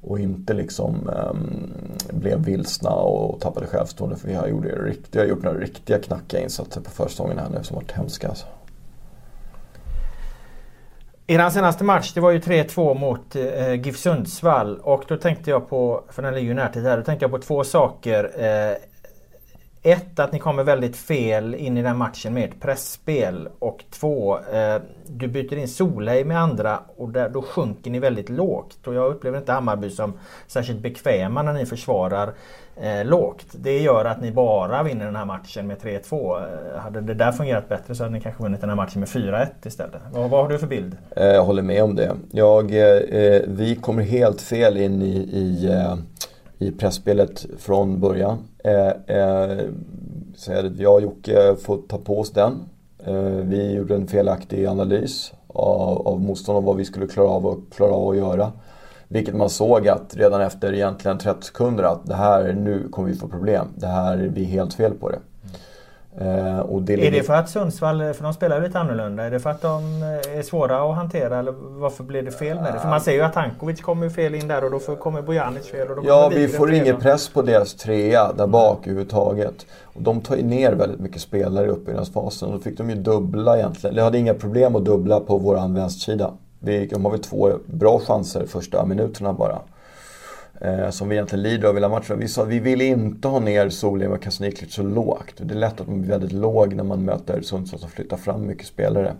[0.00, 1.72] och inte liksom um,
[2.10, 6.80] blev vilsna och tappade självförtroende för vi har gjort, riktiga, gjort några riktiga knackiga insatser
[6.80, 8.28] på försäsongen här nu som varit hemska.
[8.28, 8.46] Alltså.
[11.32, 15.68] Er senaste match det var ju 3-2 mot eh, GIF Sundsvall och då tänkte jag
[15.68, 18.24] på, för den ligger ju närtid här, då tänkte jag på två saker.
[18.24, 18.76] Eh,
[19.82, 24.38] ett, att ni kommer väldigt fel in i den matchen med ert pressspel och två,
[24.38, 28.86] eh, du byter in Solheim med andra och där, då sjunker ni väldigt lågt.
[28.86, 30.12] Och jag upplever inte Hammarby som
[30.46, 32.32] särskilt bekväma när ni försvarar
[32.76, 33.46] eh, lågt.
[33.52, 36.36] Det gör att ni bara vinner den här matchen med 3-2.
[36.74, 39.08] Eh, hade det där fungerat bättre så hade ni kanske vunnit den här matchen med
[39.08, 40.00] 4-1 istället.
[40.12, 40.96] Vad, vad har du för bild?
[41.16, 42.16] Eh, jag håller med om det.
[42.30, 45.96] Jag, eh, eh, vi kommer helt fel in i, i eh,
[46.62, 48.38] i pressspelet från början.
[48.64, 49.60] Eh, eh,
[50.78, 52.52] jag och Jocke får ta på oss den.
[53.04, 57.46] Eh, vi gjorde en felaktig analys av, av motstånd och vad vi skulle klara av,
[57.46, 58.52] och, klara av att göra.
[59.08, 63.14] Vilket man såg att redan efter egentligen 30 sekunder att det här, nu kommer vi
[63.14, 63.66] få problem.
[63.76, 65.18] Det här, vi är helt fel på det.
[66.20, 69.22] Eh, det är det för att Sundsvall, för de spelar lite annorlunda?
[69.22, 72.60] Är det för att de eh, är svåra att hantera eller varför blir det fel
[72.60, 72.80] med det?
[72.80, 75.88] För man ser ju att Tankovic kommer fel in där och då kommer Bojanic fel.
[75.88, 79.66] Och då ja, vi får ingen press på deras trea där bak överhuvudtaget.
[79.82, 82.48] Och de tar ju ner väldigt mycket spelare i uppbyggnadsfasen.
[82.48, 83.96] Och då fick de ju dubbla egentligen.
[83.96, 86.30] De hade inga problem att dubbla på våran vänstersida.
[86.60, 89.58] de har väl två bra chanser första minuterna bara
[90.62, 92.18] eh, som vi egentligen lider av hela matchen.
[92.18, 95.34] Vi sa att vi vill inte ha ner Solheim och Kasaniklic så lågt.
[95.36, 98.46] Det är lätt att man blir väldigt låg när man möter Sundsvall som flyttar fram
[98.46, 99.14] mycket spelare.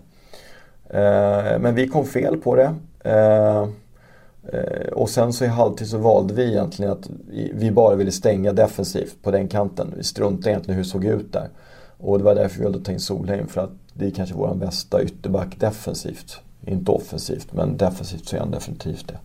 [0.89, 2.75] Eh, men vi kom fel på det.
[2.99, 3.67] Eh,
[4.53, 7.09] eh och sen så i halvtid så valde vi egentligen att
[7.53, 9.93] vi bara ville stänga defensivt på den kanten.
[9.97, 11.49] Vi struntade egentligen hur det såg ut där.
[11.97, 14.35] Och det var därför vi valde att ta in Solheim för att det är kanske
[14.35, 16.39] vår bästa ytterback defensivt.
[16.65, 19.17] Inte offensivt men defensivt så är han definitivt det.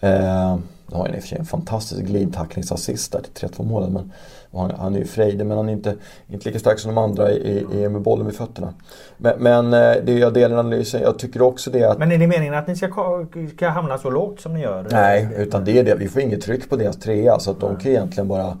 [0.00, 3.90] Eh, nu har han i och för sig en fantastisk glidtacklingsassist där till 3-2 målet.
[3.92, 4.12] Men
[4.52, 5.94] han, han är ju frejdig men han är inte,
[6.28, 8.74] inte lika stark som de andra i, i, med bollen vid fötterna.
[9.16, 11.02] Men, men eh, det, jag delar analysen.
[11.02, 11.98] Jag tycker också det att...
[11.98, 13.26] Men är det meningen att ni ska,
[13.56, 14.86] ska hamna så lågt som ni gör?
[14.90, 15.94] Nej, utan det är det.
[15.94, 18.56] Vi får inget tryck på deras trea så att de kan egentligen bara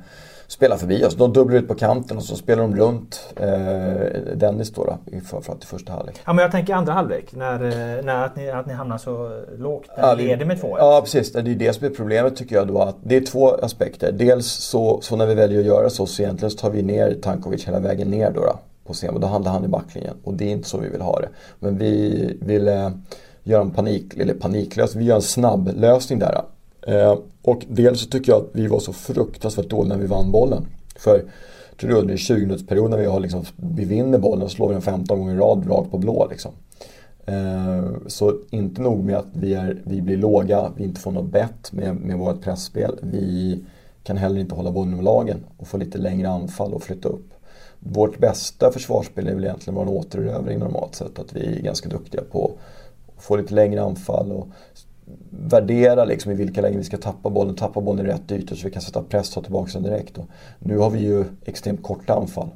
[0.50, 1.14] spelar förbi oss.
[1.16, 5.64] De dubblar ut på kanten och så spelar de runt eh, Dennis då, då framförallt
[5.64, 6.20] i första halvlek.
[6.24, 9.42] Ja men jag tänker andra halvlek när, eh, när att, ni, att ni hamnar så
[9.58, 9.86] lågt.
[9.96, 12.68] Där ja, leder med 2 Ja precis, det är det som är problemet tycker jag
[12.68, 12.78] då.
[12.78, 14.12] Att det är två aspekter.
[14.12, 17.14] Dels så, så när vi väljer att göra så, så egentligen så tar vi ner
[17.22, 18.40] Tankovic hela vägen ner då.
[18.40, 18.58] då
[18.90, 20.16] på scen och då handlar han i backlinjen.
[20.24, 21.28] Och det är inte så vi vill ha det.
[21.58, 22.90] Men vi vill eh,
[23.42, 26.42] göra en panik, eller paniklös, vi gör en snabb lösning där.
[26.86, 30.32] Eh, och dels så tycker jag att vi var så fruktansvärt dåliga när vi vann
[30.32, 30.66] bollen.
[30.96, 31.24] För
[31.80, 34.72] tror du under 20 minutsperiod när vi, har liksom, vi vinner bollen och slår vi
[34.72, 36.28] den 15 gånger i rad rakt på blå.
[36.30, 36.52] Liksom.
[37.26, 41.32] Eh, så inte nog med att vi, är, vi blir låga, vi inte får något
[41.32, 42.98] bett med, med vårt pressspel.
[43.02, 43.60] Vi
[44.02, 47.30] kan heller inte hålla bollen med lagen och få lite längre anfall och flytta upp.
[47.78, 51.18] Vårt bästa försvarsspel är väl egentligen vår återerövring normalt sett.
[51.18, 52.52] Att vi är ganska duktiga på
[53.16, 54.48] att få lite längre anfall och
[55.30, 58.66] värdera liksom i vilka lägen vi ska tappa bollen, tappa bollen i rätt ytor så
[58.66, 60.18] vi kan sätta press och ta tillbaka den direkt.
[60.18, 60.24] Och
[60.58, 62.48] nu har vi ju extremt korta anfall.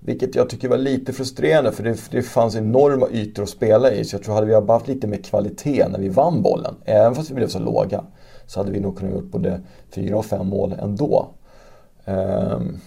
[0.00, 4.04] Vilket jag tycker var lite frustrerande för det, det fanns enorma ytor att spela i.
[4.04, 7.30] Så jag tror hade vi haft lite mer kvalitet när vi vann bollen, även fast
[7.30, 8.04] vi blev så låga,
[8.46, 9.60] så hade vi nog kunnat gjort både
[9.90, 11.28] fyra och fem mål ändå.
[12.04, 12.80] Um,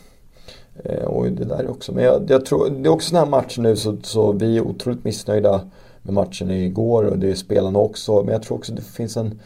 [1.06, 3.76] och det där också, men jag, jag tror, det är också sådana här matcher nu
[3.76, 5.62] så, så vi är otroligt missnöjda
[6.08, 8.24] med matchen igår och det är spelarna också.
[8.24, 9.40] Men jag tror också det finns en,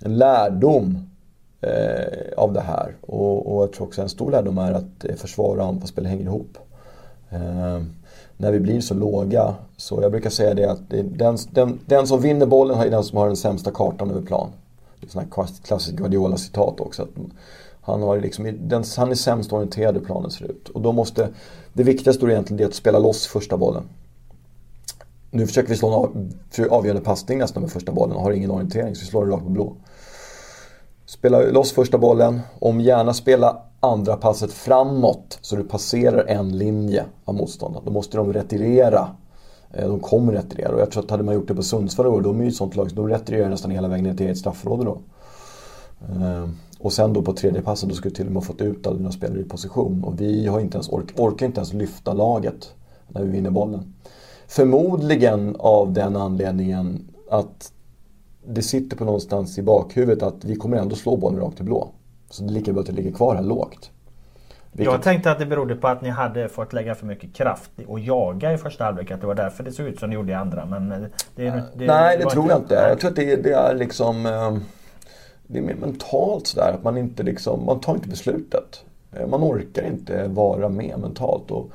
[0.00, 0.98] en lärdom
[1.60, 2.96] eh, av det här.
[3.00, 6.24] Och, och, jag tror också en stor lärdom är att eh, försvar och anfallsspel hänger
[6.24, 6.58] ihop.
[7.30, 7.82] Eh,
[8.36, 12.06] när vi blir så låga, så jag brukar säga det att det den, den, den,
[12.06, 14.50] som vinner bollen är den som har den sämsta kartan över plan.
[15.00, 17.02] Det är sådana klassiskt Guardiola-citat också.
[17.02, 17.08] Att
[17.80, 20.68] han, har liksom, den, han är sämst orienterad hur planen ser ut.
[20.68, 21.28] Och då måste,
[21.72, 23.82] det viktigaste då egentligen är att spela loss första bollen.
[25.34, 26.12] Nu försöker vi slå
[26.56, 29.30] en avgörande passning nästan med första bollen och har ingen orientering så vi slår den
[29.30, 29.76] rakt på blå.
[31.06, 37.04] Spela loss första bollen, om gärna spela andra passet framåt så du passerar en linje
[37.24, 37.84] av motståndaren.
[37.86, 39.08] Då måste de retirera.
[39.70, 42.20] Eh, de kommer retirera och jag tror att hade man gjort det på Sundsvall då,
[42.20, 44.38] de är ju ett sånt lag så de retirerar nästan hela vägen ner till eget
[44.38, 44.98] straffområde då.
[46.08, 48.60] Eh, och sen då på tredje passet då skulle du till och med ha fått
[48.60, 51.72] ut alla dina spelare i position och vi har inte ens ork orkar inte ens
[51.72, 52.74] lyfta laget
[53.08, 53.93] när vi vinner bollen.
[54.54, 57.72] Förmodligen av den anledningen att
[58.46, 61.88] det sitter på någonstans i bakhuvudet att vi kommer ändå slå bollen rakt i blå.
[62.30, 63.90] Så det är lika bra att det ligger kvar här lågt.
[64.72, 64.92] Vilket...
[64.92, 68.00] Jag tänkte att det berodde på att ni hade fått lägga för mycket kraft och
[68.00, 69.10] jaga i första halvlek.
[69.10, 70.66] Att det var därför det såg ut som det gjorde i andra.
[70.66, 72.74] Men det, det, det Nej, det tror jag inte.
[72.74, 74.26] Jag tror att det, det är liksom...
[74.26, 74.56] Eh,
[75.46, 76.72] det är mer mentalt sådär.
[76.74, 77.64] Att man inte liksom...
[77.64, 78.84] Man tar inte beslutet.
[79.12, 81.50] Eh, man orkar inte vara med mentalt.
[81.50, 81.70] Och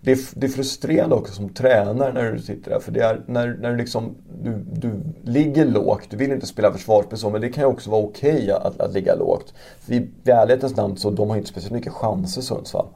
[0.00, 2.80] det är, det är frustrerande också som tränare när du sitter där.
[2.80, 4.90] För det är när, när du, liksom, du, du
[5.22, 8.34] ligger lågt, du vill inte spela försvarsspel så, men det kan ju också vara okej
[8.34, 9.54] okay att, att ligga lågt.
[9.80, 12.86] För I ärlighetens namn så de har inte speciellt mycket chanser Sundsvall.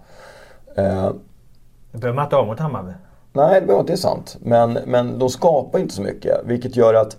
[0.76, 1.12] Eh,
[1.92, 2.92] det behöver man inte ha mot Hammarby.
[3.32, 4.36] Nej, det behöver det är sant.
[4.40, 6.40] Men, men de skapar inte så mycket.
[6.44, 7.16] Vilket gör att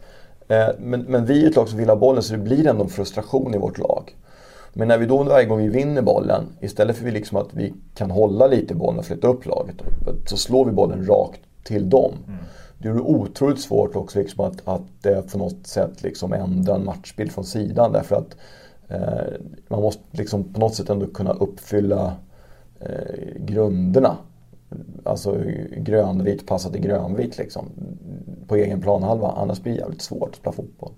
[0.48, 2.84] eh, men, men vi är ett lag som vill ha bollen så det blir ändå
[2.84, 4.16] en frustration i vårt lag.
[4.74, 8.12] Men när vi då varje gång vi vinner bollen, istället för liksom att vi kan
[8.12, 9.76] hålla lite i bollen och flytta upp laget,
[10.26, 12.12] så slår vi bollen rakt till dem.
[12.28, 12.40] Mm.
[12.78, 16.86] Det är otroligt svårt också liksom att, att eh, på något sätt liksom ändra en
[16.86, 18.38] matchbild från sidan därför att
[18.88, 19.34] eh,
[19.68, 22.14] man måste liksom på något sätt ändå kunna uppfylla
[22.80, 24.18] eh, grunderna.
[25.04, 25.38] Alltså
[25.78, 27.66] grönvit passat i grönvit liksom.
[28.48, 29.34] På egen planhalva.
[29.38, 30.92] Annars blir det jävligt svårt att spela fotboll.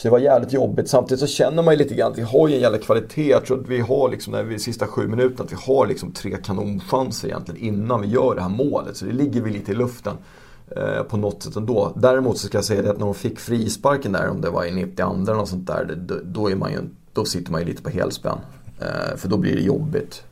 [0.00, 0.88] Så det var jävligt jobbigt.
[0.88, 3.30] Samtidigt så känner man ju lite grann att vi har ju en jävla kvalitet.
[3.30, 6.12] Jag tror att vi har liksom, när vi sista sju minuterna, att vi har liksom
[6.12, 8.96] tre kanonchanser egentligen innan vi gör det här målet.
[8.96, 10.16] Så det ligger vi lite i luften
[10.76, 11.92] eh, på något sätt ändå.
[11.96, 14.64] Däremot så ska jag säga det att när de fick frisparken där, om det var
[14.64, 16.78] i 92 eller något sånt där, då, då, är man ju,
[17.12, 18.38] då sitter man ju lite på helspänn.
[18.80, 20.22] Eh, för då blir det jobbigt.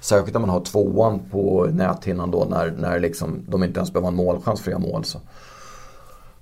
[0.00, 4.04] Särskilt när man har tvåan på näthinnan då när, när liksom, de inte ens behöver
[4.04, 5.04] ha en målchans för att göra mål.
[5.04, 5.20] Så.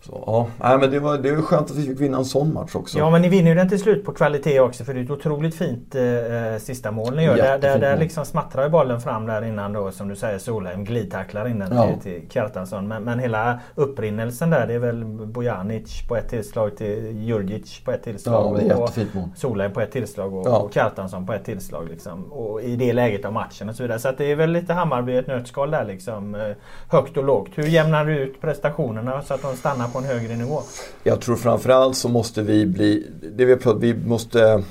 [0.06, 2.52] Så, ja, Nej, men det var, det var skönt att vi fick vinna en sån
[2.52, 2.98] match också.
[2.98, 5.10] Ja men ni vinner ju den till slut på kvalitet också för det är ett
[5.10, 6.02] otroligt fint eh,
[6.58, 7.36] sista mål ni gör.
[7.36, 10.84] Där, där, där liksom smattrar ju bollen fram där innan då som du säger Solheim
[10.84, 11.86] glidtacklar in den ja.
[11.86, 12.88] till, till Kjartansson.
[12.88, 17.92] Men, men hela upprinnelsen där det är väl Bojanic på ett tillslag till Jurgic på
[17.92, 18.60] ett tillslag.
[18.68, 18.90] Ja, och
[19.36, 20.58] Solheim på ett tillslag och, ja.
[20.58, 21.88] och Kjartansson på ett tillslag.
[21.90, 22.32] Liksom.
[22.32, 23.98] Och i det läget av matchen och så vidare.
[23.98, 26.34] Så det är väl lite Hammarby i ett nötskal där liksom.
[26.34, 26.40] Eh,
[26.88, 27.50] högt och lågt.
[27.54, 30.62] Hur jämnar du ut prestationerna så att de stannar på en högre nivå?
[31.02, 34.64] Jag tror framförallt så måste vi bli, det vi pratat, vi måste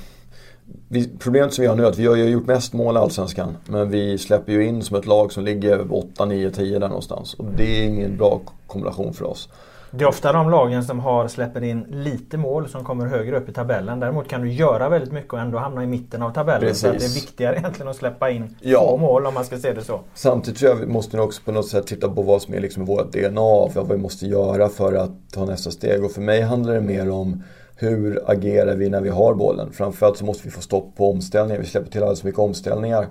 [0.88, 3.58] vi, problemet som vi har nu är att vi har gjort mest mål i Allsvenskan.
[3.66, 7.34] Men vi släpper ju in som ett lag som ligger 8, 9, 10 där någonstans.
[7.34, 9.50] Och det är ingen bra kombination för oss.
[9.98, 13.50] Det är ofta de lagen som har släpper in lite mål som kommer högre upp
[13.50, 14.00] i tabellen.
[14.00, 16.70] Däremot kan du göra väldigt mycket och ändå hamna i mitten av tabellen.
[16.70, 16.82] Precis.
[16.82, 18.80] Så det är viktigare egentligen att släppa in ja.
[18.90, 20.00] få mål om man ska se det så.
[20.14, 22.86] Samtidigt tror jag vi måste också på något sätt titta på vad som är liksom
[22.86, 23.70] vårt DNA.
[23.76, 26.04] Vad vi måste göra för att ta nästa steg.
[26.04, 27.44] Och för mig handlar det mer om
[27.76, 29.72] hur agerar vi när vi har bollen?
[29.72, 31.62] Framförallt så måste vi få stopp på omställningar.
[31.62, 33.08] Vi släpper till alldeles för mycket omställningar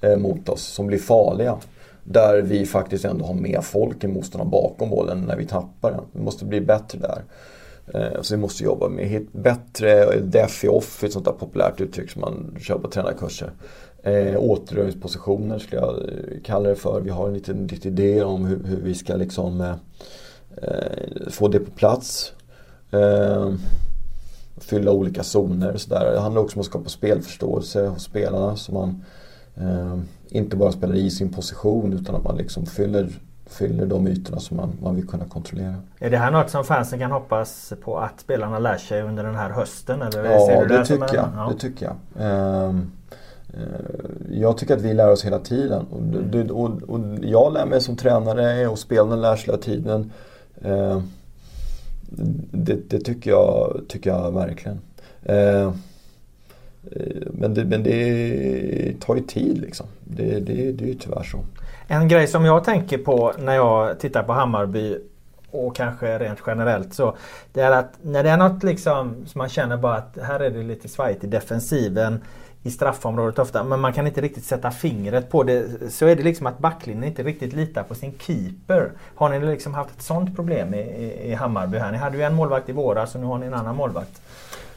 [0.00, 1.56] eh, mot oss som blir farliga.
[2.04, 6.00] Där vi faktiskt ändå har med folk i motståndaren bakom bollen när vi tappar den.
[6.12, 7.24] Vi måste bli bättre där.
[7.94, 11.80] Eh, så vi måste jobba med bättre eh, def i off, ett sånt där populärt
[11.80, 13.50] uttryck som man kör på tränarkurser.
[14.02, 17.00] Eh, återrörelsepositioner skulle jag eh, kalla det för.
[17.00, 19.74] Vi har en liten, liten idé om hur, hur vi ska liksom eh,
[21.30, 22.32] få det på plats.
[22.90, 23.52] Eh,
[24.56, 25.72] fylla olika zoner.
[25.72, 26.12] och sådär.
[26.12, 28.56] Det handlar också om att skapa spelförståelse hos spelarna.
[28.56, 29.04] Så man
[29.56, 29.98] eh,
[30.34, 33.08] inte bara spelar i sin position utan att man liksom fyller,
[33.46, 35.74] fyller de ytorna som man, man vill kunna kontrollera.
[35.98, 39.34] Är det här något som fansen kan hoppas på att spelarna lär sig under den
[39.34, 40.02] här hösten?
[40.02, 41.28] Eller ja, det, det tycker en, jag.
[41.36, 41.52] Ja.
[41.52, 42.26] det tycker jag.
[42.26, 42.74] Eh,
[44.30, 45.86] jag tycker att vi lär oss hela tiden.
[45.86, 50.12] Och, och, och jag lär mig som tränare och spelarna lär sig hela tiden.
[50.62, 51.00] Eh,
[52.50, 54.80] det, det, tycker, jag, tycker jag verkligen.
[55.22, 55.72] Eh,
[56.92, 59.86] Eh, men det, men det tar ju tid liksom.
[60.04, 61.38] Det, det, det är ju tyvärr så.
[61.88, 64.98] En grej som jag tänker på när jag tittar på Hammarby
[65.50, 67.16] och kanske rent generellt så
[67.52, 70.50] Det är att när det är något liksom som man känner bara att här är
[70.50, 72.20] det lite svajigt i defensiven
[72.64, 73.64] i straffområdet ofta.
[73.64, 75.66] Men man kan inte riktigt sätta fingret på det.
[75.92, 78.92] Så är det liksom att backlinjen inte riktigt litar på sin keeper.
[79.14, 81.92] Har ni liksom haft ett sånt problem i, i, i Hammarby här?
[81.92, 84.22] Ni hade ju en målvakt i våras och nu har ni en annan målvakt.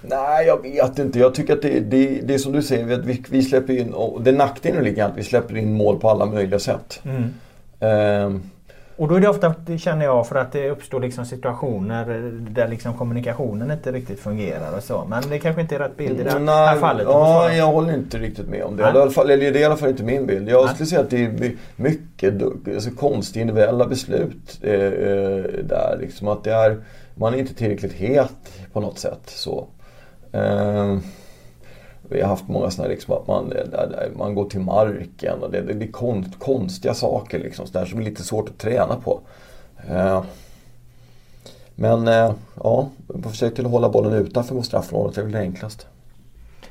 [0.02, 1.20] Nej, jag vet inte.
[1.20, 3.93] Jag tycker att det, det, det är som du säger, att vi, vi släpper in,
[3.93, 7.02] och det nackdelen ligger att vi släpper in mål på alla möjliga sätt.
[7.04, 7.34] Mm.
[8.26, 8.50] Um,
[8.98, 12.93] och då är det ofta, känner jag, för att det uppstår liksom situationer där liksom
[12.93, 15.06] kommunikationen inte riktigt fungerar och så.
[15.10, 17.08] Men det kanske inte är rätt bild i det här, Nej, här fallet.
[17.10, 18.84] Ja, jag håller inte riktigt med om det.
[18.84, 20.50] I alla fall, eller det är i alla fall inte min bild.
[20.50, 20.74] Jag Nej.
[20.74, 25.98] skulle säga att det är mycket alltså, konstiga individuella beslut eh, eh, där.
[26.00, 26.78] Liksom att det är,
[27.16, 29.22] man är inte tillräckligt het på något sätt.
[29.26, 29.68] så.
[30.32, 30.97] Eh,
[32.09, 33.53] vi har haft många sådana liksom att man,
[34.17, 37.99] man går till marken och det, det, det är konst, konstiga saker liksom, där, som
[37.99, 39.19] är lite svårt att träna på.
[39.89, 40.23] Eh,
[41.75, 42.32] men eh,
[42.63, 45.86] ja, man försökte hålla bollen utanför straffområdet, det är väl det enklaste.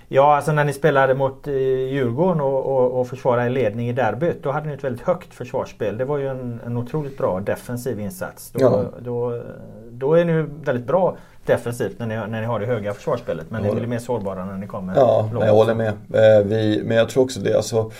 [0.08, 4.42] Ja, alltså när ni spelade mot eh, Djurgården och, och, och försvarade ledning i derbyt.
[4.42, 5.98] Då hade ni ett väldigt högt försvarsspel.
[5.98, 8.50] Det var ju en, en otroligt bra defensiv insats.
[8.50, 8.84] Då, ja.
[9.00, 9.42] då,
[9.90, 11.16] då är ni väldigt bra
[11.46, 13.46] defensivt när ni, när ni har det höga försvarsspelet.
[13.50, 15.88] Men ni blir mer sårbara när ni kommer Ja, jag håller med.
[15.88, 17.56] Eh, vi, men jag tror också det.
[17.56, 17.90] Alltså,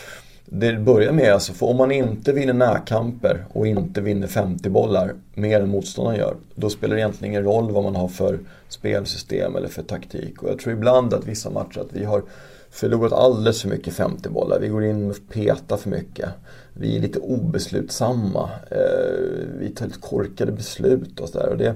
[0.49, 5.13] det börjar med alltså, för om man inte vinner närkamper och inte vinner 50 bollar
[5.35, 6.35] mer än motståndaren gör.
[6.55, 8.39] Då spelar det egentligen ingen roll vad man har för
[8.69, 10.43] spelsystem eller för taktik.
[10.43, 12.23] Och jag tror ibland att vissa matcher att vi har
[12.71, 14.61] förlorat alldeles för mycket 50 bollar.
[14.61, 16.29] Vi går in och petar för mycket.
[16.73, 18.51] Vi är lite obeslutsamma.
[18.71, 18.79] Eh,
[19.59, 21.75] vi tar lite korkade beslut och sådär.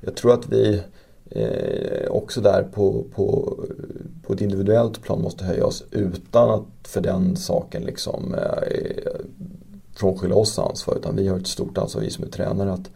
[0.00, 0.82] Jag tror att vi
[1.30, 3.56] eh, också där på, på,
[4.22, 9.10] på ett individuellt plan måste höja oss utan att för den saken liksom eh,
[9.94, 10.96] frånskilja oss ansvar.
[10.96, 12.90] Utan vi har ett stort ansvar, vi som är tränare, att,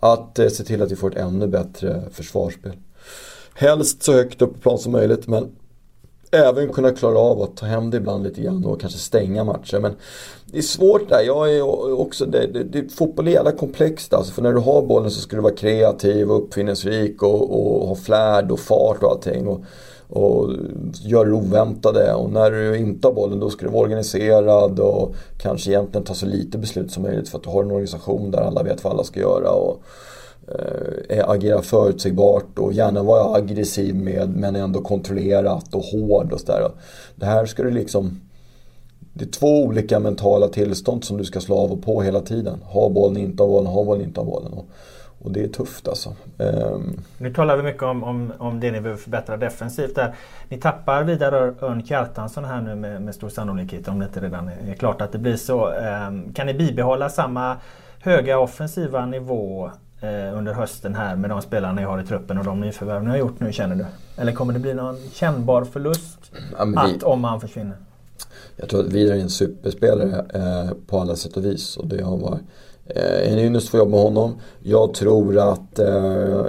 [0.00, 2.72] att eh, se till att vi får ett ännu bättre försvarsspel.
[3.54, 5.48] Helst så högt upp på plan som möjligt men
[6.36, 9.78] även kunna klara av att ta hem det ibland lite grann och kanske stänga matcher.
[9.78, 9.96] Men
[10.46, 11.20] det är svårt där.
[11.20, 11.62] Jag är
[12.00, 14.32] också, det, det, det, fotboll är jävla komplext alltså.
[14.32, 17.94] För när du har bollen så ska du vara kreativ och uppfinningsrik och, och ha
[17.94, 19.48] flärd och fart och allting.
[19.48, 19.60] Och,
[20.08, 20.50] och
[21.02, 22.14] gör det oväntade.
[22.14, 26.14] Och när du inte har bollen då ska du vara organiserad och kanske egentligen ta
[26.14, 28.92] så lite beslut som möjligt för att du har en organisation där alla vet vad
[28.92, 29.50] alla ska göra.
[29.50, 29.82] Och,
[31.08, 36.70] Eh, agera förutsägbart och gärna vara aggressiv med men ändå kontrollerat och hård och sådär.
[37.16, 38.20] Det här ska du liksom
[39.12, 42.58] det är två olika mentala tillstånd som du ska slå av och på hela tiden.
[42.62, 44.52] Ha bollen, inte ha bollen, ha bollen, inte ha bollen.
[44.52, 44.68] Och,
[45.18, 46.14] och det är tufft alltså.
[46.38, 47.00] Um...
[47.18, 50.14] Nu talar vi mycket om, om, om det ni behöver förbättra defensivt där.
[50.48, 54.48] Ni tappar vidare Örn Kjartansson här nu med, med stor sannolikhet om det inte redan
[54.48, 55.66] är klart att det blir så.
[55.66, 57.56] Um, kan ni bibehålla samma
[58.00, 59.70] höga offensiva nivå
[60.34, 63.16] under hösten här med de spelarna ni har i truppen och de nyförvärv ni har
[63.16, 63.86] gjort nu känner du?
[64.16, 67.76] Eller kommer det bli någon kännbar förlust ja, vi, att om han försvinner?
[68.56, 72.02] Jag tror att Vidar är en superspelare eh, på alla sätt och vis och det
[72.02, 72.40] har varit
[72.86, 74.34] eh, en ynnest att få jobba med honom.
[74.62, 76.44] Jag tror att eh,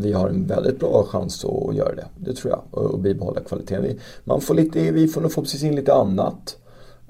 [0.00, 2.06] vi har en väldigt bra chans att göra det.
[2.16, 2.60] Det tror jag.
[2.70, 3.82] Och, och bibehålla kvaliteten.
[3.82, 6.56] Vi, man får lite, vi får nog få precis in lite annat.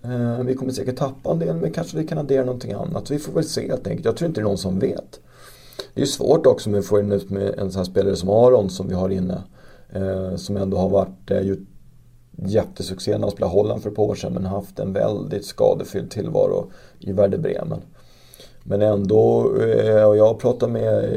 [0.04, 3.10] Eh, vi kommer säkert tappa en del men kanske vi kan addera någonting annat.
[3.10, 4.04] Vi får väl se helt enkelt.
[4.04, 5.20] Jag tror inte det är någon som vet.
[5.94, 8.70] Det är svårt också med att få in med en sån här spelare som Aron
[8.70, 9.42] som vi har inne.
[9.92, 11.58] Eh, som ändå har varit eh, gjort
[12.36, 16.10] jättesuccé när han spelade Holland för ett par år sedan men haft en väldigt skadefylld
[16.10, 17.80] tillvaro i Werder Bremen.
[18.62, 19.20] Men ändå,
[20.06, 21.10] och jag har pratat med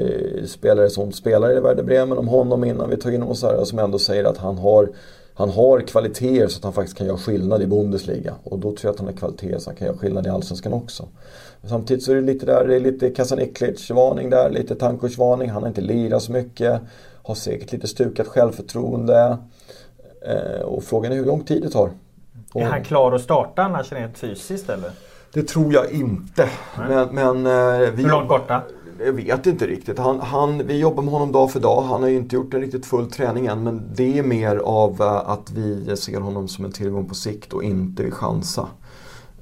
[0.45, 3.63] spelare som spelar i Werder Bremen om honom innan vi tog in honom så här,
[3.63, 4.89] som ändå säger att han har
[5.35, 8.33] han har kvaliteter så att han faktiskt kan göra skillnad i Bundesliga.
[8.43, 10.29] Och då tror jag att han har kvaliteter så att han kan göra skillnad i
[10.29, 11.07] Allsvenskan också.
[11.63, 15.49] Samtidigt så är det lite där, det är lite Kasaniklic-varning där, lite Tankovic-varning.
[15.49, 16.81] Han har inte lirat så mycket.
[17.23, 19.37] Har säkert lite stukat självförtroende.
[20.21, 21.89] Eh, och frågan är hur lång tid det tar.
[22.53, 24.91] Och, är han klar att starta annars rent fysiskt eller?
[25.33, 26.49] Det tror jag inte.
[26.77, 28.61] Men, men, eh, vi, hur långt borta?
[29.05, 29.99] Jag vet inte riktigt.
[29.99, 31.81] Han, han, vi jobbar med honom dag för dag.
[31.81, 33.63] Han har ju inte gjort en riktigt full träning än.
[33.63, 37.53] Men det är mer av eh, att vi ser honom som en tillgång på sikt
[37.53, 38.67] och inte vill chansa.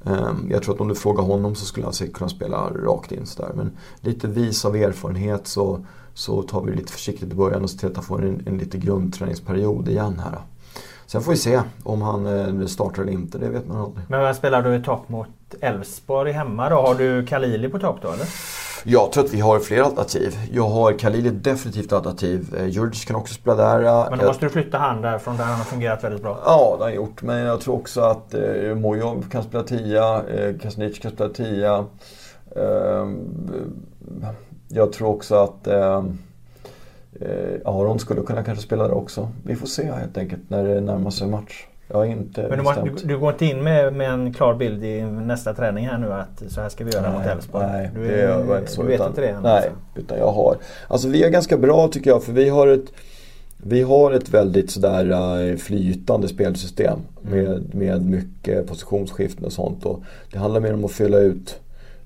[0.04, 3.12] Ehm, jag tror att om du frågar honom så skulle han säkert kunna spela rakt
[3.12, 3.52] in sådär.
[3.54, 7.70] Men lite vis av erfarenhet så, så tar vi det lite försiktigt i början och
[7.70, 10.38] ser till att han får en, en lite grundträningsperiod igen här.
[11.06, 14.04] Sen får vi se om han eh, startar eller inte, det vet man aldrig.
[14.08, 15.28] Men vem spelar du i topp mot
[15.60, 16.76] Elfsborg hemma då?
[16.76, 18.26] Har du Kalili på topp då eller?
[18.84, 20.36] Jag tror att vi har fler alternativ.
[20.52, 22.54] Jag har Kalili definitivt alternativ.
[22.58, 24.10] Eh, Djurdjic kan också spela där.
[24.10, 26.38] Men då måste du flytta han därifrån där han har fungerat väldigt bra.
[26.44, 27.22] Ja, det har han gjort.
[27.22, 30.22] Men jag tror också att eh, Mojov kan spela tia.
[30.28, 31.84] Eh, Kasnic kan spela tia.
[32.56, 33.08] Eh,
[34.68, 36.04] jag tror också att eh,
[37.20, 39.28] eh, Aron skulle kunna kanske spela där också.
[39.44, 41.66] Vi får se helt enkelt när det närmar sig match.
[41.92, 44.84] Jag har inte Men du, du, du, går inte in med, med en klar bild
[44.84, 47.66] i nästa träning här nu att så här ska vi göra nej, mot Elfsborg?
[47.66, 48.82] Nej, du, det var inte så.
[48.82, 49.42] Du vet inte det än?
[49.42, 49.70] Nej, alltså.
[49.94, 50.56] utan jag har.
[50.88, 52.92] Alltså vi är ganska bra tycker jag för vi har ett
[53.64, 55.10] vi har ett väldigt sådär
[55.50, 57.44] eh, flytande spelsystem mm.
[57.44, 59.86] med, med mycket positionsskiften och sånt.
[59.86, 61.60] Och det handlar mer om att fylla ut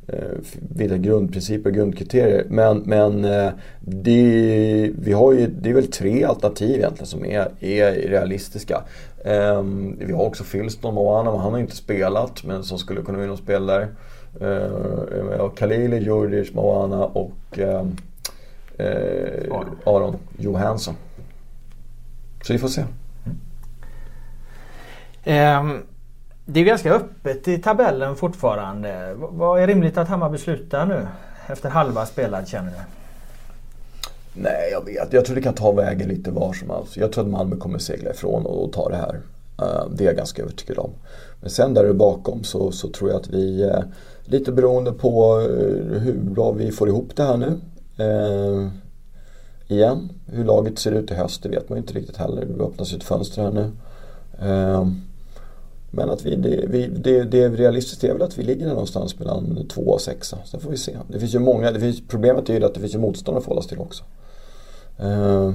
[0.08, 0.38] eh,
[0.74, 2.46] vissa grundprinciper och grundkriterier.
[2.48, 3.50] Men, men eh,
[3.80, 8.82] det, vi har ju, det är väl tre alternativ egentligen som är, är realistiska.
[9.24, 13.18] Um, vi har också Filston Moana, men han har inte spelat men som skulle kunna
[13.18, 13.88] vinna spel där.
[14.42, 17.84] Uh, Khalili, Djurdjic, Moana och uh,
[19.50, 19.78] Aron.
[19.84, 20.94] Aron Johansson.
[22.42, 22.84] Så vi får se.
[25.24, 25.70] Mm.
[25.70, 25.82] Um,
[26.48, 29.14] det är ganska öppet i tabellen fortfarande.
[29.16, 31.06] Vad är rimligt att Hammarby slutar nu?
[31.46, 32.76] Efter halva spelad känner du?
[34.42, 35.12] Nej, jag vet.
[35.12, 36.96] Jag tror det kan ta vägen lite var som helst.
[36.96, 39.20] Jag tror att Malmö kommer segla ifrån och ta det här.
[39.58, 40.90] Eh, det är jag ganska övertygad om.
[41.40, 43.80] Men sen där bakom så, så tror jag att vi, eh,
[44.24, 47.60] lite beroende på eh, hur bra vi får ihop det här nu.
[47.98, 48.68] Eh,
[49.68, 52.44] igen, hur laget ser ut i höst det vet man inte riktigt heller.
[52.44, 53.70] Det öppnas ett fönster här nu.
[54.40, 54.86] Eh,
[55.96, 59.66] men att vi, det, vi, det, det realistiskt är väl att vi ligger någonstans mellan
[59.68, 60.38] två och sexa.
[60.44, 60.96] Sen får vi se.
[61.08, 63.44] Det finns ju många, det finns, problemet är ju att det finns ju motstånd att
[63.44, 64.04] förhålla sig till också.
[64.98, 65.52] Eh,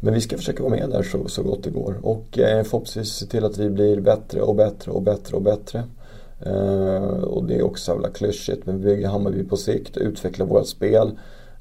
[0.00, 3.08] men vi ska försöka vara med där så, så gott det går och eh, förhoppningsvis
[3.08, 5.84] se till att vi blir bättre och bättre och bättre och bättre.
[6.40, 10.66] Eh, och det är också jävla klyschigt men vi bygger Hammarby på sikt, utvecklar vårt
[10.66, 11.18] spel.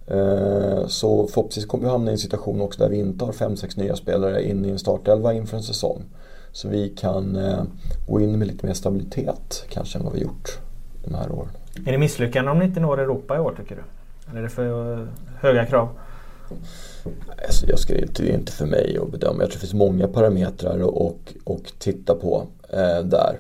[0.08, 3.80] Eh, så förhoppningsvis kommer vi hamna i en situation också där vi inte har 5-6
[3.80, 6.04] nya spelare in i en startelva inför en säsong.
[6.52, 7.64] Så vi kan eh,
[8.08, 10.60] gå in med lite mer stabilitet kanske än vad vi gjort
[11.04, 11.50] de här åren.
[11.86, 13.82] Är det misslyckande om ni inte når Europa i år tycker du?
[14.30, 15.08] Eller är det för
[15.40, 15.90] höga krav?
[17.46, 19.42] Alltså jag ska, det är inte för mig att bedöma.
[19.42, 23.40] Jag tror det finns många parametrar och, och titta på eh, där.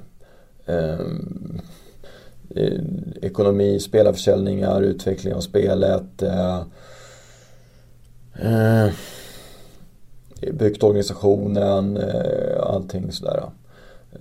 [0.66, 1.62] Ehm,
[2.56, 2.82] eh,
[3.22, 6.22] ekonomi, spelarförsäljningar, utveckling av spelet.
[6.22, 6.60] Eh,
[8.42, 8.90] eh,
[10.54, 13.44] byggt organisationen, eh, allting sådär.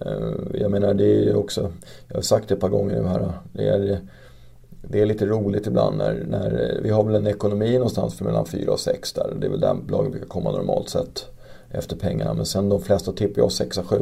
[0.00, 1.72] Eh, jag menar det är också,
[2.08, 3.32] jag har sagt det ett par gånger nu här.
[3.52, 3.98] Det är,
[4.82, 8.24] det är lite roligt ibland när, när eh, vi har väl en ekonomi någonstans för
[8.24, 9.34] mellan 4 och 6 där.
[9.40, 11.26] Det är väl där bolagen brukar komma normalt sett
[11.70, 12.34] efter pengarna.
[12.34, 13.96] Men sen de flesta tippar jag 6 7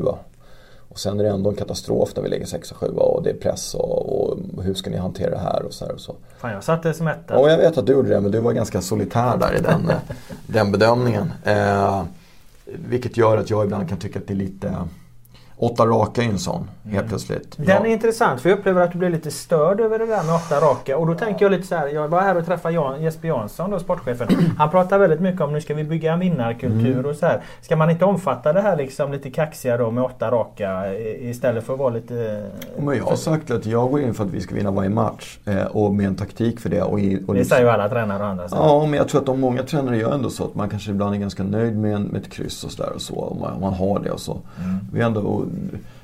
[0.89, 3.35] och sen är det ändå en katastrof när vi lägger 6 7 och det är
[3.35, 6.15] press och, och, hur ska ni hantera det här och så här och så.
[6.39, 7.35] Fan jag satte som etta.
[7.35, 9.93] Ja jag vet att du gjorde det men du var ganska solitär där i den,
[10.47, 11.33] den bedömningen.
[11.45, 12.05] Eh,
[12.65, 14.75] vilket gör att jag ibland kan tycka att det är lite
[15.59, 17.09] Åtta raka är en sån, helt mm.
[17.09, 17.57] plötsligt.
[17.57, 17.87] Den ja.
[17.87, 20.61] är intressant för jag upplever att du blir lite störd över det där med åtta
[20.61, 20.99] raka.
[20.99, 23.71] Och då tänker jag lite så här, jag var här och träffade Jan, Jesper Jansson,
[23.71, 24.29] då, sportchefen.
[24.59, 27.07] Han pratar väldigt mycket om nu ska vi bygga en vinnarkultur mm.
[27.07, 27.41] och så här.
[27.63, 31.73] Ska man inte omfatta det här liksom lite kaxiga då med åtta raka istället för
[31.73, 32.47] att vara lite...
[32.79, 35.39] Men jag har sagt att jag går in för att vi ska vinna varje match
[35.45, 36.83] eh, och med en taktik för det.
[36.83, 38.49] Och, och det säger ju alla tränare och andra.
[38.49, 38.57] Så.
[38.57, 41.15] Ja, men jag tror att de många tränare gör ändå så att man kanske ibland
[41.15, 43.15] är ganska nöjd med, en, med ett kryss och sådär och så.
[43.15, 44.33] Om man, man har det och så.
[44.33, 44.79] Mm.
[44.93, 45.46] Vi ändå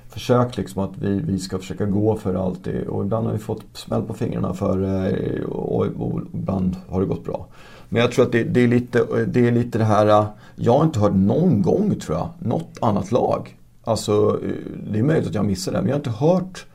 [0.09, 3.65] försökt liksom att vi, vi ska försöka gå för alltid och ibland har vi fått
[3.73, 7.47] smäll på fingrarna för eh, och, och ibland har det gått bra.
[7.89, 10.27] Men jag tror att det, det, är lite, det är lite det här, eh,
[10.57, 13.57] jag har inte hört någon gång tror jag, något annat lag.
[13.85, 14.51] Alltså eh,
[14.93, 16.67] det är möjligt att jag missar det men jag har inte hört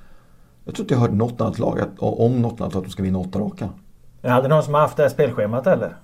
[0.65, 2.86] jag tror inte jag har hört något annat lag att, om något annat lag att
[2.86, 3.70] de ska vinna åtta raka.
[4.22, 5.95] Jag hade någon som har haft det här spelschemat eller?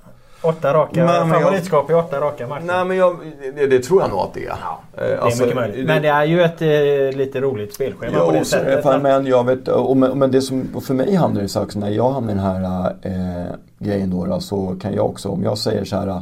[0.44, 2.64] Åtta raka, men, favoritskap i åtta raka matcher.
[2.66, 3.18] Nej men jag,
[3.56, 4.56] det, det, tror jag nog att det är.
[4.62, 5.88] Ja, det är alltså, mycket möjligt.
[5.88, 8.84] Men det är ju ett eh, lite roligt spelschema jo, på det sättet.
[8.84, 12.12] Fan, men jag vet, och, men det som för mig hamnar så också när jag
[12.12, 15.86] hamnar i den här eh, grejen då, då, så kan jag också, om jag säger
[15.86, 16.22] så här.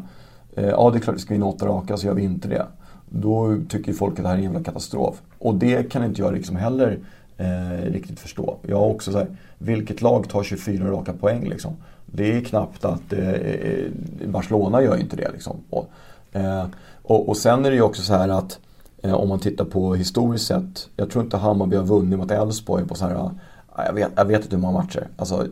[0.56, 2.66] Eh, ja det är klart vi ska vinna åtta raka så gör vi inte det.
[3.10, 5.16] Då tycker folk att det här är en jävla katastrof.
[5.40, 7.00] Och det kan inte jag liksom heller
[7.38, 8.58] eh, riktigt förstå.
[8.68, 11.76] Jag har också så här, vilket lag tar 24 raka poäng liksom?
[12.12, 13.92] Det är knappt att eh, eh
[14.28, 15.32] Barcelona gör inte det.
[15.32, 15.58] Liksom.
[15.70, 15.90] Och,
[16.32, 16.66] eh,
[17.04, 18.60] och, och, sen är det ju också så här att
[19.02, 20.90] eh, om man tittar på historiskt sett.
[20.96, 23.32] Jag tror inte Hammarby har vunnit mot Elfsborg på så här eh,
[23.76, 25.08] jag vet, jag vet inte hur många matcher.
[25.18, 25.48] Alltså,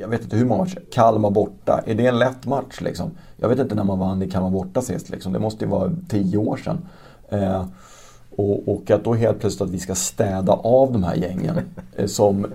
[0.00, 0.82] jag vet inte hur många matcher.
[0.92, 1.82] Kalmar borta.
[1.86, 3.10] Är det en lätt match liksom?
[3.36, 5.10] Jag vet inte när man vann i Kalmar borta sist.
[5.10, 5.32] Liksom.
[5.32, 6.78] Det måste ju vara tio år sedan.
[7.28, 7.64] Eh,
[8.36, 11.56] och, och, att då helt plötsligt att vi ska städa av de här gängen.
[11.96, 12.46] Eh, som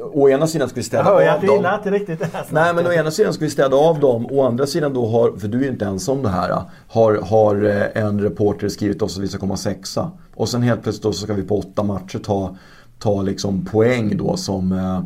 [0.00, 1.64] å ena sidan ska vi städa jag av dem.
[1.64, 4.26] Jag inte riktigt det här Nej men å ena sidan ska vi städa av dem.
[4.30, 6.62] Å andra sidan då har, för du är ju inte ensam om det här.
[6.88, 10.10] Har, har eh, en reporter skrivit oss att vi ska komma sexa.
[10.34, 12.56] Och sen helt plötsligt då så ska vi på åtta matcher ta,
[12.98, 15.00] ta liksom poäng då som eh,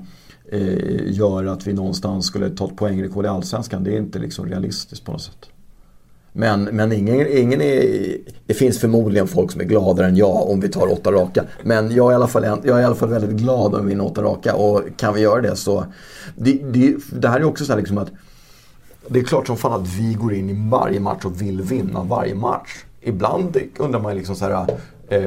[0.60, 3.84] eh gör att vi någonstans skulle ta ett poängrekord i Allsvenskan.
[3.84, 5.48] Det är inte liksom realistiskt på något sätt.
[6.36, 7.82] Men, men ingen, ingen är,
[8.46, 11.44] det finns förmodligen folk som är gladare än jag om vi tar åtta raka.
[11.62, 13.88] Men jag är i alla fall, jag är i alla fall väldigt glad om vi
[13.88, 15.86] vinner åtta raka och kan vi göra det så.
[16.34, 18.10] Det, det, det här är också så här liksom att
[19.08, 22.02] det är klart som fan att vi går in i varje match och vill vinna
[22.02, 22.84] varje match.
[23.00, 24.66] Ibland undrar man liksom så här.
[25.08, 25.22] Eh,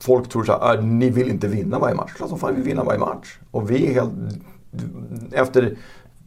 [0.00, 2.12] folk tror så här, ah, ni vill inte vinna varje match.
[2.12, 3.38] Klart som fan vi vill vinna varje match.
[3.50, 4.12] Och vi är helt...
[5.32, 5.76] Efter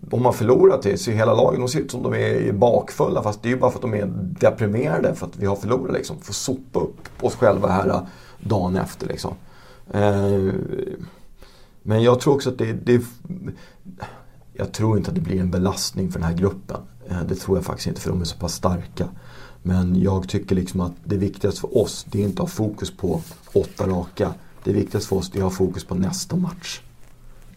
[0.02, 3.44] de har förlorat det så hela laget, de ser ut som de är bakfulla fast
[3.44, 4.06] det är ju bara för att de är
[4.40, 6.20] deprimerade för att vi har förlorat liksom.
[6.22, 8.02] Får sopa upp oss själva här äh,
[8.40, 9.34] dagen efter liksom.
[9.94, 10.54] Eh,
[11.84, 13.02] men jag tror också att det, det,
[14.54, 16.78] Jag tror inte att det blir en belastning för den här gruppen.
[17.10, 19.08] Eh, det tror jag faktiskt inte för de är så pass starka.
[19.64, 22.92] Men jag tycker liksom att det viktigaste för oss det är inte att ha fokus
[22.92, 23.22] på
[23.54, 24.34] åtta raka.
[24.64, 26.82] Det viktigaste för oss är att ha fokus på nästa match.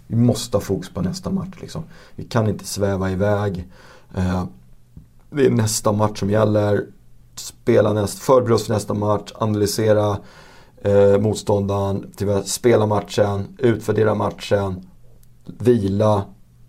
[0.06, 1.56] Vi måste ha fokus på nästa match.
[1.60, 1.82] Liksom.
[2.16, 3.68] Vi kan inte sväva iväg.
[4.14, 4.44] Eh,
[5.30, 6.86] det är nästa match som gäller.
[7.34, 10.18] Spela näst, förbereda oss för nästa match, analysera
[10.82, 12.12] eh, motståndaren,
[12.44, 14.88] spela matchen, utvärdera matchen,
[15.44, 16.24] vila,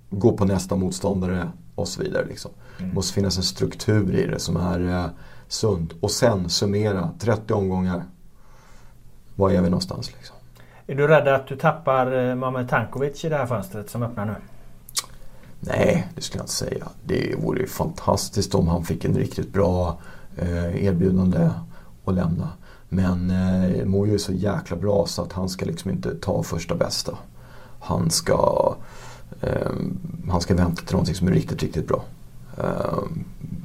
[0.10, 2.26] gå på nästa motståndare och så vidare.
[2.26, 2.52] Liksom.
[2.78, 2.90] Mm.
[2.90, 5.10] Det måste finnas en struktur i det som är eh,
[5.48, 5.94] sund.
[6.02, 8.06] Och sen summera 30 omgångar.
[9.36, 10.36] Var är vi någonstans liksom?
[10.88, 14.26] Är du rädd att du tappar eh, Mamet Tankovic i det här fönstret som öppnar
[14.26, 14.36] nu?
[15.60, 16.88] Nej, det skulle jag inte säga.
[17.04, 19.98] Det vore fantastiskt om han fick en riktigt bra
[20.38, 21.50] eh, erbjudande
[22.06, 22.50] att lämna.
[22.90, 26.76] Men eh, Mojo är så jäkla bra så att han ska liksom inte ta första
[26.76, 27.18] bästa.
[27.80, 28.76] Han ska,
[29.42, 29.72] eh,
[30.30, 32.04] han ska vänta till någonting som är riktigt, riktigt bra.
[32.58, 33.00] Eh,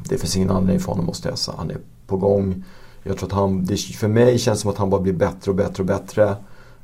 [0.09, 1.55] det finns ingen anledning för honom att stressa.
[1.57, 2.65] Han är på gång.
[3.03, 5.51] Jag tror att han, det, för mig känns det som att han bara blir bättre
[5.51, 6.37] och bättre och bättre.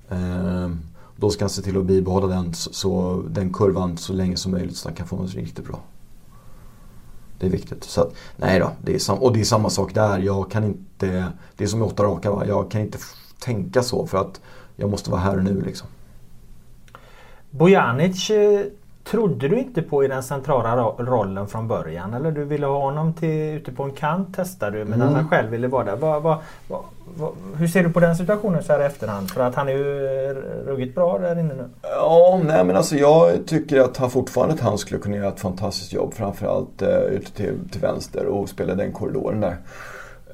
[0.09, 0.81] Ehm,
[1.17, 4.77] då ska han se till att bibehålla den, så, den kurvan så länge som möjligt
[4.77, 5.81] så han kan få något riktigt bra.
[7.39, 7.85] Det är viktigt.
[7.85, 10.19] Så att, nej då, det är sam- och det är samma sak där.
[10.19, 12.47] Jag kan inte, det är som i åtta raka va.
[12.47, 12.99] Jag kan inte
[13.39, 14.41] tänka så för att
[14.77, 15.89] jag måste vara här och nu liksom.
[17.51, 18.61] Bojanic eh,
[19.05, 22.15] trodde du inte på i den centrala rollen från början?
[22.15, 25.15] Eller du ville ha honom till, ute på en kant testade du men mm.
[25.15, 25.97] han själv ville vara där.
[25.97, 26.85] Va, va, va,
[27.57, 29.31] hur ser du på den situationen så här i efterhand?
[29.31, 30.35] För att han är ju eh,
[30.67, 31.69] ruggigt bra där inne nu.
[31.83, 35.41] Ja, nej men alltså jag tycker att han fortfarande att han skulle kunna göra ett
[35.41, 36.15] fantastiskt jobb.
[36.15, 39.57] Framförallt uh, ute till, till vänster och spela den korridoren där.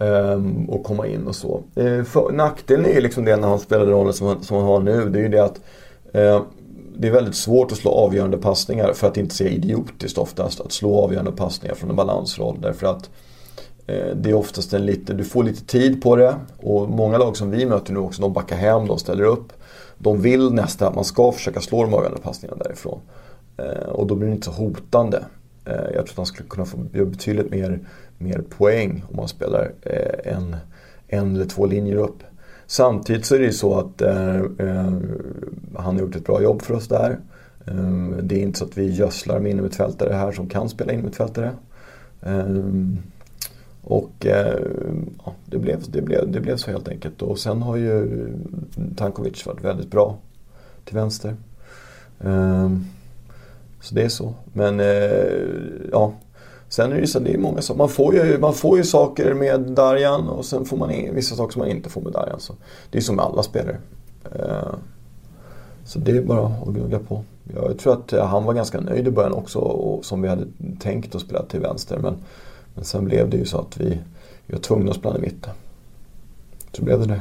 [0.00, 1.62] Um, och komma in och så.
[1.78, 4.66] Uh, för, nackdelen är ju liksom det när han spelar rollen som han, som han
[4.66, 5.08] har nu.
[5.08, 5.60] Det är ju det att
[6.14, 6.42] uh,
[6.96, 10.60] det är väldigt svårt att slå avgörande passningar för att inte säga idiotiskt oftast.
[10.60, 12.58] Att slå avgörande passningar från en balansroll.
[12.60, 13.10] Därför att
[13.86, 16.36] Eh, det är oftast en lite, du får lite tid på det.
[16.56, 19.52] Och många lag som vi möter nu också, de backar hem, de ställer upp.
[19.98, 23.00] De vill nästan att man ska försöka slå de avgörande passningarna därifrån.
[23.56, 25.24] Eh, och då blir det inte så hotande.
[25.64, 27.80] Eh, jag tror att han skulle kunna få betydligt mer,
[28.18, 29.72] mer poäng om man spelar
[30.24, 30.56] en,
[31.08, 32.22] en eller två linjer upp.
[32.66, 34.92] Samtidigt så är det ju så att eh,
[35.76, 37.18] han har gjort ett bra jobb för oss där.
[37.66, 41.50] Eh, det är inte så att vi gödslar med innermittfältare här som kan spela innermittfältare.
[42.22, 42.46] Eh,
[43.84, 44.60] och eh,
[45.24, 47.22] ja, det, blev, det, blev, det blev så helt enkelt.
[47.22, 48.28] Och sen har ju
[48.96, 50.16] Tankovic varit väldigt bra
[50.84, 51.36] till vänster.
[52.20, 52.84] Ehm,
[53.80, 54.34] så det är så.
[54.52, 54.86] Men eh,
[55.92, 56.12] ja,
[56.68, 57.78] Sen är det ju så det är många saker.
[57.78, 61.52] Man får ju, man får ju saker med Darjan och sen får man vissa saker
[61.52, 62.40] som man inte får med Darjan.
[62.40, 62.54] Så
[62.90, 63.76] det är som med alla spelare.
[64.24, 64.76] Ehm,
[65.84, 67.22] så det är bara att gnugga på.
[67.54, 70.46] Jag tror att eh, han var ganska nöjd i början också och som vi hade
[70.80, 71.98] tänkt att spela till vänster.
[71.98, 72.16] Men,
[72.74, 74.00] men sen blev det ju så att vi,
[74.46, 75.54] vi var tvungna att spela i mitten.
[76.72, 77.20] Så blev det det.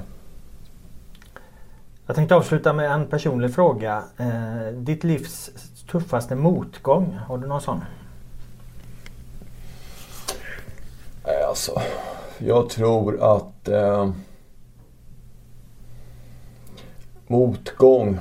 [2.05, 4.03] Jag tänkte avsluta med en personlig fråga.
[4.17, 5.49] Eh, ditt livs
[5.91, 7.81] tuffaste motgång, har du någon sån?
[11.25, 11.81] Nej, alltså.
[12.37, 14.11] Jag tror att eh,
[17.27, 18.19] motgång.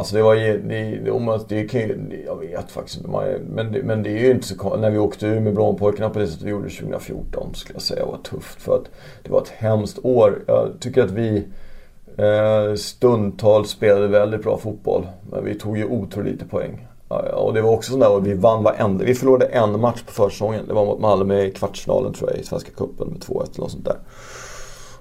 [0.00, 3.10] Alltså det var ju, det, om man, det kan ju, jag vet faktiskt inte.
[3.48, 6.26] Men, men det är ju inte så När vi åkte ur med Brommapojkarna på det
[6.26, 8.62] sättet vi gjorde 2014 skulle jag säga var tufft.
[8.62, 8.84] För att
[9.22, 10.42] det var ett hemskt år.
[10.46, 11.44] Jag tycker att vi
[12.16, 15.06] eh, stundtals spelade väldigt bra fotboll.
[15.30, 16.86] Men vi tog ju otroligt lite poäng.
[17.34, 20.66] Och det var också sådär att vi vann varenda, vi förlorade en match på försäsongen.
[20.66, 23.70] Det var mot Malmö i kvartsfinalen tror jag i Svenska Cupen med 2-1 eller något
[23.70, 23.98] sånt där.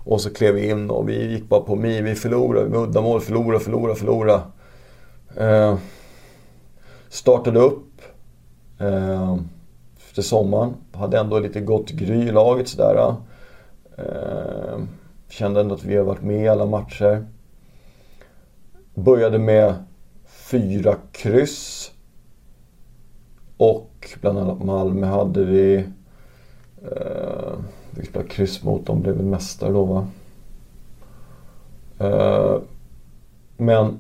[0.04, 2.02] Och så klev vi in och vi gick bara på mi.
[2.02, 4.42] Vi förlorade vi uddamål, förlorade, förlorade, förlorade.
[5.40, 5.78] Eh,
[7.10, 8.02] startade upp
[8.80, 9.38] eh,
[9.98, 10.74] efter sommaren.
[10.92, 13.16] Hade ändå lite gott gry i laget sådär.
[13.98, 14.06] Eh.
[14.06, 14.80] eh,
[15.30, 17.26] kände ändå att vi har varit med i alla matcher.
[18.94, 19.74] Började med
[20.26, 21.92] fyra kryss.
[23.58, 25.76] Och bland annat Malmö hade vi...
[26.82, 27.54] Eh,
[27.92, 30.08] vi spelade kryss mot dem, blev väl mästare då va?
[32.00, 32.62] Eh,
[33.58, 34.00] men...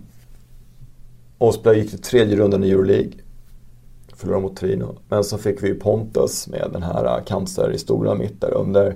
[1.54, 3.12] Spelade, gick till tredje rundan i Euroleague.
[4.16, 4.96] Förlorade mot Trino.
[5.10, 8.96] Men så fick vi Pontus med den här cancerhistorien mitt där under.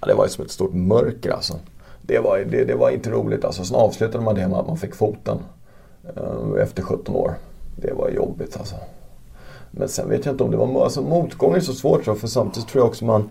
[0.00, 1.58] Ja, det var ju som ett stort mörker alltså.
[2.02, 3.64] Det var, det, det var inte roligt alltså.
[3.64, 5.38] Sen avslutade man det med att man fick foten.
[6.16, 7.34] Eh, efter 17 år.
[7.76, 8.76] Det var jobbigt alltså.
[9.70, 10.84] Men sen vet jag inte om det var...
[10.84, 13.30] Alltså motgång är så svårt så, för samtidigt tror jag också man,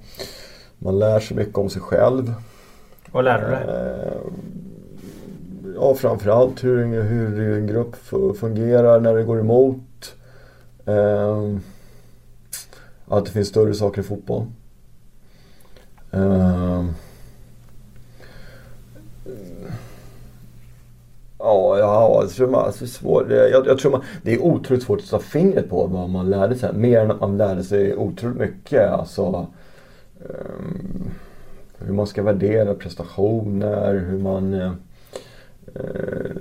[0.78, 2.34] man lär sig mycket om sig själv.
[3.12, 3.66] Vad lär du dig?
[5.76, 7.96] Ja, framförallt hur, hur en grupp
[8.40, 10.16] fungerar när det går emot.
[10.86, 11.58] Eh,
[13.08, 14.46] att det finns större saker i fotboll.
[16.12, 16.94] Ehm,
[21.40, 25.00] ja, ja jag tror man, alltså svår, jag, jag, tror man, det är otroligt svårt
[25.00, 26.74] att ta fingret på vad man lärde sig.
[26.74, 28.92] Mer än att man lärde sig otroligt mycket.
[28.92, 29.48] Alltså,
[30.20, 31.10] um,
[31.78, 34.72] hur man ska värdera prestationer, hur man uh,
[35.76, 36.32] Eh,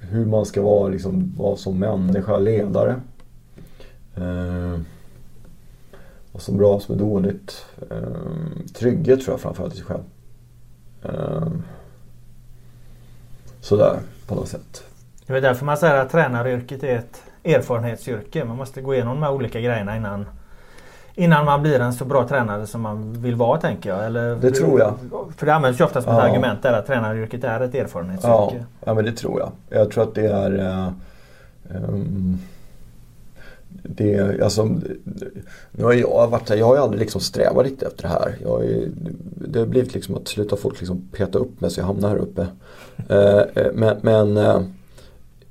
[0.00, 3.00] hur man ska vara, liksom, vara som människa, ledare.
[4.16, 4.80] Eh,
[6.32, 7.66] vad som är bra, vad som är dåligt.
[7.90, 10.02] Eh, trygghet tror jag framförallt i sig själv.
[11.02, 11.48] Eh,
[13.60, 14.84] sådär på något sätt.
[15.26, 18.44] Det är därför man säger att tränaryrket är ett erfarenhetsyrke.
[18.44, 20.26] Man måste gå igenom de här olika grejerna innan
[21.14, 24.06] Innan man blir en så bra tränare som man vill vara tänker jag.
[24.06, 24.94] Eller, det tror jag.
[25.36, 28.26] För det används ju ofta som ett argument där att tränaryrket är ett erfarenhetsyrke.
[28.30, 29.52] Ja, ja men det tror jag.
[29.78, 30.88] Jag tror att det är uh,
[31.88, 32.38] um,
[33.82, 34.64] det, alltså,
[35.70, 38.36] nu har jag varit jag har ju aldrig liksom strävat riktigt efter det här.
[38.42, 38.88] Jag är,
[39.34, 42.16] det har blivit liksom att sluta folk liksom peta upp mig så jag hamnar här
[42.16, 42.46] uppe.
[43.08, 44.60] Eh, eh, men, men eh,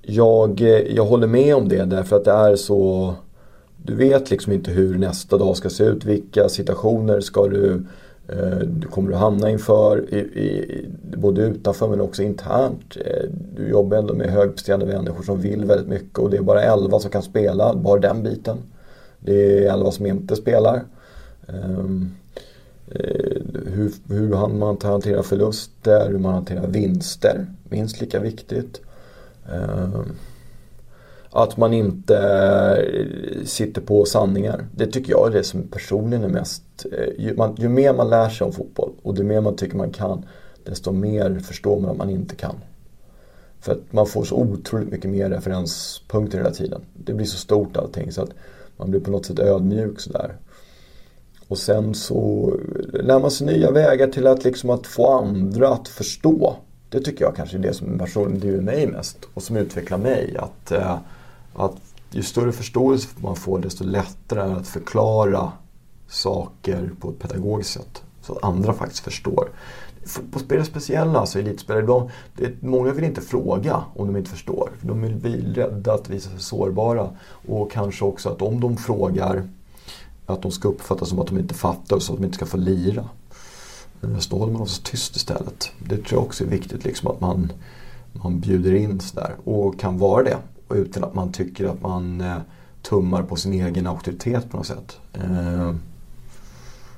[0.02, 3.14] jag, jag håller med om det därför att det är så
[3.84, 6.06] du vet liksom inte hur nästa dag ska se ut.
[6.06, 7.84] Vilka situationer ska du,
[8.28, 10.14] eh, du kommer du hamna inför.
[10.14, 10.86] I, i,
[11.18, 12.98] både utanför men också internt.
[13.06, 16.62] Eh, du jobbar ändå med högpresterande människor som vill väldigt mycket och det är bara
[16.64, 18.58] 11 som kan spela, bara den biten.
[19.20, 20.84] Det är 11 som inte spelar.
[21.48, 22.12] Ehm,
[22.92, 27.46] eh, hur, hur man hanterar förluster, hur man hanterar vinster.
[27.70, 28.82] Minst lika viktigt.
[29.52, 30.06] Ehm,
[31.32, 34.68] att man inte eh, sitter på sanningar.
[34.76, 36.64] Det tycker jag är det som personligen är mest...
[36.92, 39.78] Eh, ju, man, ju mer man lär sig om fotboll och ju mer man tycker
[39.78, 40.26] man kan
[40.64, 42.56] desto mer förstår man att man inte kan.
[43.60, 46.82] För att man får så otroligt mycket mer referenspunkter hela tiden.
[46.94, 48.32] Det blir så stort allting så att
[48.78, 50.36] man blir på något sätt ödmjuk sådär.
[51.48, 52.54] Och sen så
[52.94, 56.56] lär man sig nya vägar till att, liksom att få andra att förstå.
[56.90, 60.38] Det tycker jag kanske är det som personligen driver mig mest och som utvecklar mig.
[60.38, 60.98] Att, eh,
[61.60, 61.76] att
[62.12, 65.52] ju större förståelse man får desto lättare är det att förklara
[66.08, 68.04] saker på ett pedagogiskt sätt.
[68.22, 69.50] Så att andra faktiskt förstår.
[70.06, 74.70] Fotbollsspelare speciella, alltså elitspelare, de, det, många vill inte fråga om de inte förstår.
[74.82, 75.10] De är
[75.54, 77.10] rädda att visa sig sårbara.
[77.48, 79.50] Och kanske också att om de frågar
[80.26, 82.58] att de ska uppfattas som att de inte fattar så att de inte ska få
[82.58, 83.10] lira.
[84.02, 85.72] Men så håller man så tyst istället.
[85.80, 87.52] Det tror jag också är viktigt, liksom, att man,
[88.14, 90.38] man bjuder in sådär och kan vara det
[90.70, 92.38] och utan att man tycker att man eh,
[92.82, 94.98] tummar på sin egen auktoritet på något sätt.
[95.14, 95.76] Eh,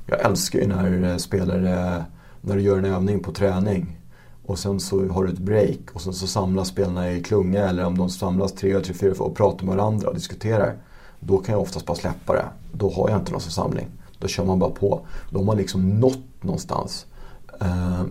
[0.06, 2.06] jag älskar ju när eh, spelare,
[2.42, 4.00] när du gör en övning på träning
[4.46, 7.86] och sen så har du ett break och sen så samlas spelarna i klunga eller
[7.86, 10.76] om de samlas tre, tre, fyra och pratar med varandra och diskuterar.
[11.20, 12.46] Då kan jag oftast bara släppa det.
[12.74, 13.88] Då har jag inte någon samling.
[14.20, 15.02] Då kör man bara på.
[15.30, 17.06] Då har man liksom nått någonstans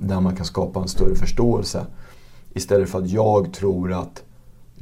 [0.00, 1.86] där man kan skapa en större förståelse.
[2.54, 4.22] Istället för att jag tror att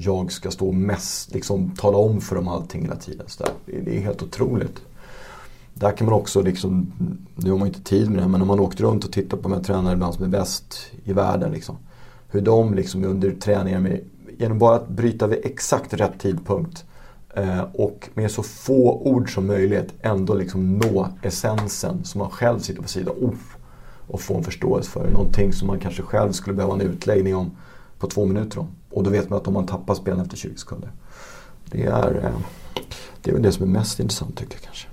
[0.00, 3.26] jag ska stå mest, liksom tala om för dem allting hela tiden.
[3.28, 3.52] Så där.
[3.84, 4.80] Det är helt otroligt.
[5.74, 6.92] Där kan man också, liksom,
[7.34, 9.48] nu har man inte tid med det, men om man åkt runt och tittat på
[9.48, 11.52] de här tränarna ibland som är bäst i världen.
[11.52, 11.76] Liksom,
[12.28, 14.00] hur de liksom under träningar, med,
[14.38, 16.84] genom bara att bryta vid exakt rätt tidpunkt
[17.34, 22.58] eh, och med så få ord som möjligt ändå liksom nå essensen som man själv
[22.58, 23.34] sitter på sidan oh,
[24.06, 25.10] och få en förståelse för.
[25.10, 27.50] Någonting som man kanske själv skulle behöva en utläggning om
[27.98, 28.68] på två minuter om.
[28.90, 30.90] Och då vet man att om man tappar spelen efter 20 sekunder.
[31.64, 32.40] Det är, eh,
[33.22, 34.88] det är väl det som är mest intressant tycker jag kanske.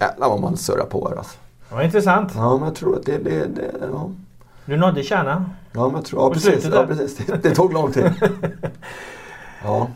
[0.00, 1.36] Jävlar vad man surrar på här alltså.
[1.68, 2.32] Det var intressant.
[2.34, 3.18] Ja, men jag tror att det...
[3.18, 4.10] det, det ja.
[4.66, 5.44] Du nådde kärnan.
[5.72, 7.16] Ja, men jag tror, ja, precis, ja, precis.
[7.16, 8.12] Det, det tog lång tid.
[9.64, 9.88] ja.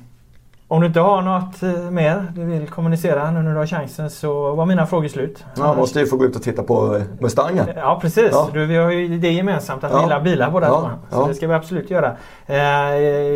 [0.70, 4.10] Om du inte har något eh, mer du vill kommunicera nu när du har chansen
[4.10, 5.44] så var mina frågor slut.
[5.56, 7.66] Ja, måste ju få gå ut och titta på eh, Mustangen.
[7.76, 8.28] Ja precis.
[8.32, 8.50] Ja.
[8.52, 10.90] Du, vi har ju det gemensamt att vi gillar bilar båda ja.
[11.10, 11.26] Så ja.
[11.28, 12.16] det ska vi absolut göra.
[12.46, 12.58] Eh,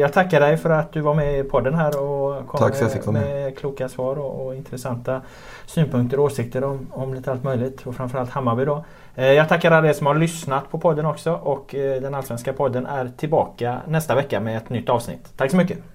[0.00, 3.58] jag tackar dig för att du var med i podden här och kom med, med
[3.58, 5.20] kloka svar och, och, intressanta
[5.66, 7.86] synpunkter och åsikter om, om lite allt möjligt.
[7.86, 8.84] Och framförallt Hammarby då.
[9.14, 13.10] Jag tackar alla er som har lyssnat på podden också och den allsvenska podden är
[13.16, 15.32] tillbaka nästa vecka med ett nytt avsnitt.
[15.36, 15.91] Tack så mycket!